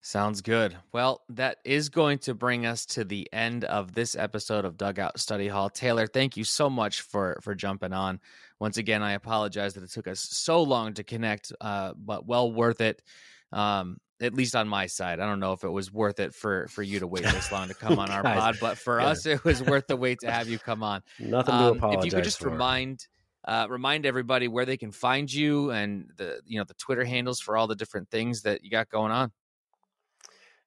[0.05, 0.75] Sounds good.
[0.91, 5.17] Well, that is going to bring us to the end of this episode of Dugout
[5.17, 5.69] Study Hall.
[5.69, 8.19] Taylor, thank you so much for for jumping on.
[8.59, 12.51] Once again, I apologize that it took us so long to connect, uh, but well
[12.51, 13.01] worth it.
[13.53, 16.67] Um, at least on my side, I don't know if it was worth it for
[16.67, 19.07] for you to wait this long to come on our pod, but for yeah.
[19.07, 21.01] us, it was worth the wait to have you come on.
[21.19, 22.49] Nothing to Um, apologize if you could just for.
[22.49, 23.07] remind
[23.45, 27.39] uh, remind everybody where they can find you and the you know the Twitter handles
[27.39, 29.31] for all the different things that you got going on.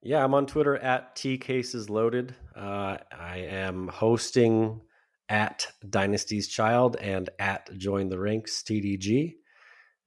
[0.02, 2.34] Yeah, I'm on Twitter at T Cases Loaded.
[2.54, 4.80] Uh, I am hosting
[5.28, 9.34] at Dynasty's Child and at Join the Ranks TDG.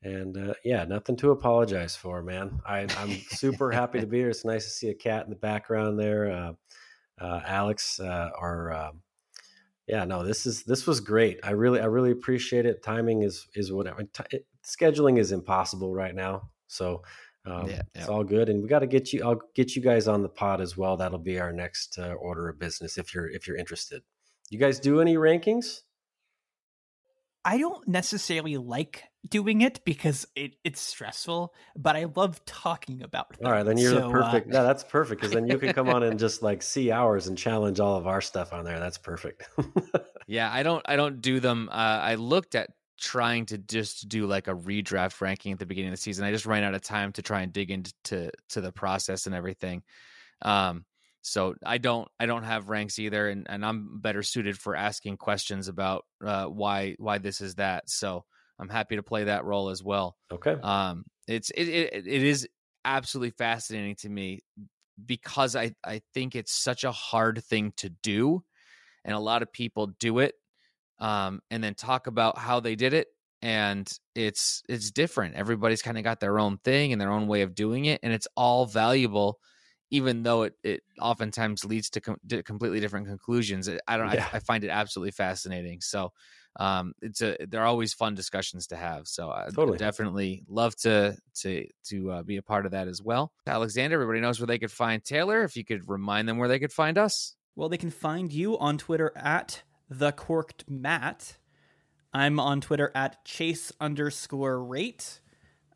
[0.02, 2.62] And uh, yeah, nothing to apologize for, man.
[2.66, 4.30] I, I'm super happy to be here.
[4.30, 6.32] It's nice to see a cat in the background there.
[6.32, 6.54] Uh,
[7.20, 9.02] uh, Alex, uh, our um,
[9.88, 11.40] yeah, no, this is this was great.
[11.44, 12.84] I really I really appreciate it.
[12.84, 14.04] Timing is is whatever.
[14.04, 17.02] T- scheduling is impossible right now, so
[17.52, 18.50] um, Yeah, it's all good.
[18.50, 19.24] And we got to get you.
[19.24, 20.98] I'll get you guys on the pod as well.
[20.98, 24.02] That'll be our next uh, order of business if you're if you're interested.
[24.50, 25.82] You guys do any rankings?
[27.46, 33.28] I don't necessarily like doing it because it, it's stressful, but I love talking about
[33.32, 33.46] it.
[33.46, 34.48] All right, then you're So, the uh, perfect.
[34.48, 37.38] no, that's perfect because then you can come on and just like see ours and
[37.38, 38.80] challenge all of our stuff on there.
[38.80, 39.48] That's perfect.
[40.28, 41.70] Yeah, I don't I don't do them.
[41.72, 41.74] Uh,
[42.04, 42.70] I looked at
[43.00, 46.26] trying to just do like a redraft ranking at the beginning of the season.
[46.26, 49.26] I just ran out of time to try and dig into to, to the process
[49.26, 49.84] and everything.
[50.42, 50.86] Um,
[51.22, 55.18] so I don't I don't have ranks either, and, and I'm better suited for asking
[55.18, 57.90] questions about uh, why why this is that.
[57.90, 58.24] So
[58.58, 60.16] I'm happy to play that role as well.
[60.32, 60.56] Okay.
[60.62, 62.48] Um, it's it, it it is
[62.86, 64.40] absolutely fascinating to me
[65.06, 68.44] because I I think it's such a hard thing to do,
[69.04, 70.36] and a lot of people do it,
[71.00, 73.08] um, and then talk about how they did it,
[73.42, 75.36] and it's it's different.
[75.36, 78.14] Everybody's kind of got their own thing and their own way of doing it, and
[78.14, 79.40] it's all valuable
[79.92, 83.70] even though it, it oftentimes leads to, com- to completely different conclusions.
[83.88, 84.14] I don't.
[84.14, 84.28] Yeah.
[84.32, 85.82] I, I, find it absolutely fascinating.
[85.82, 86.12] So
[86.60, 89.08] um, it's a they're always fun discussions to have.
[89.08, 89.78] So I totally.
[89.78, 93.32] definitely love to to to uh, be a part of that as well.
[93.48, 95.44] Alexander, everybody knows where they could find Taylor.
[95.44, 97.36] If you could remind them where they could find us.
[97.56, 101.38] Well, they can find you on Twitter at the corked Matt.
[102.14, 105.20] I'm on Twitter at chase underscore rate.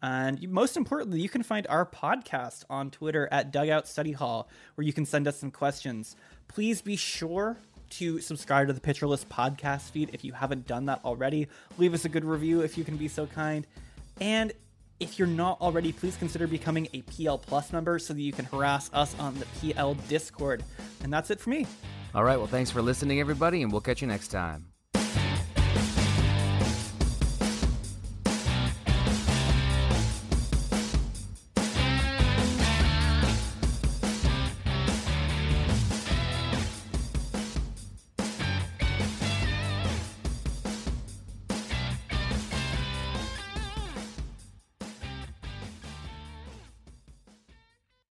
[0.01, 4.85] And most importantly, you can find our podcast on Twitter at Dugout Study Hall, where
[4.85, 6.15] you can send us some questions.
[6.47, 7.57] Please be sure
[7.91, 11.47] to subscribe to the List podcast feed if you haven't done that already.
[11.77, 13.65] Leave us a good review if you can be so kind.
[14.19, 14.51] And
[14.99, 18.45] if you're not already, please consider becoming a PL Plus member so that you can
[18.45, 20.63] harass us on the PL Discord.
[21.03, 21.65] And that's it for me.
[22.15, 22.37] All right.
[22.37, 24.72] Well, thanks for listening, everybody, and we'll catch you next time.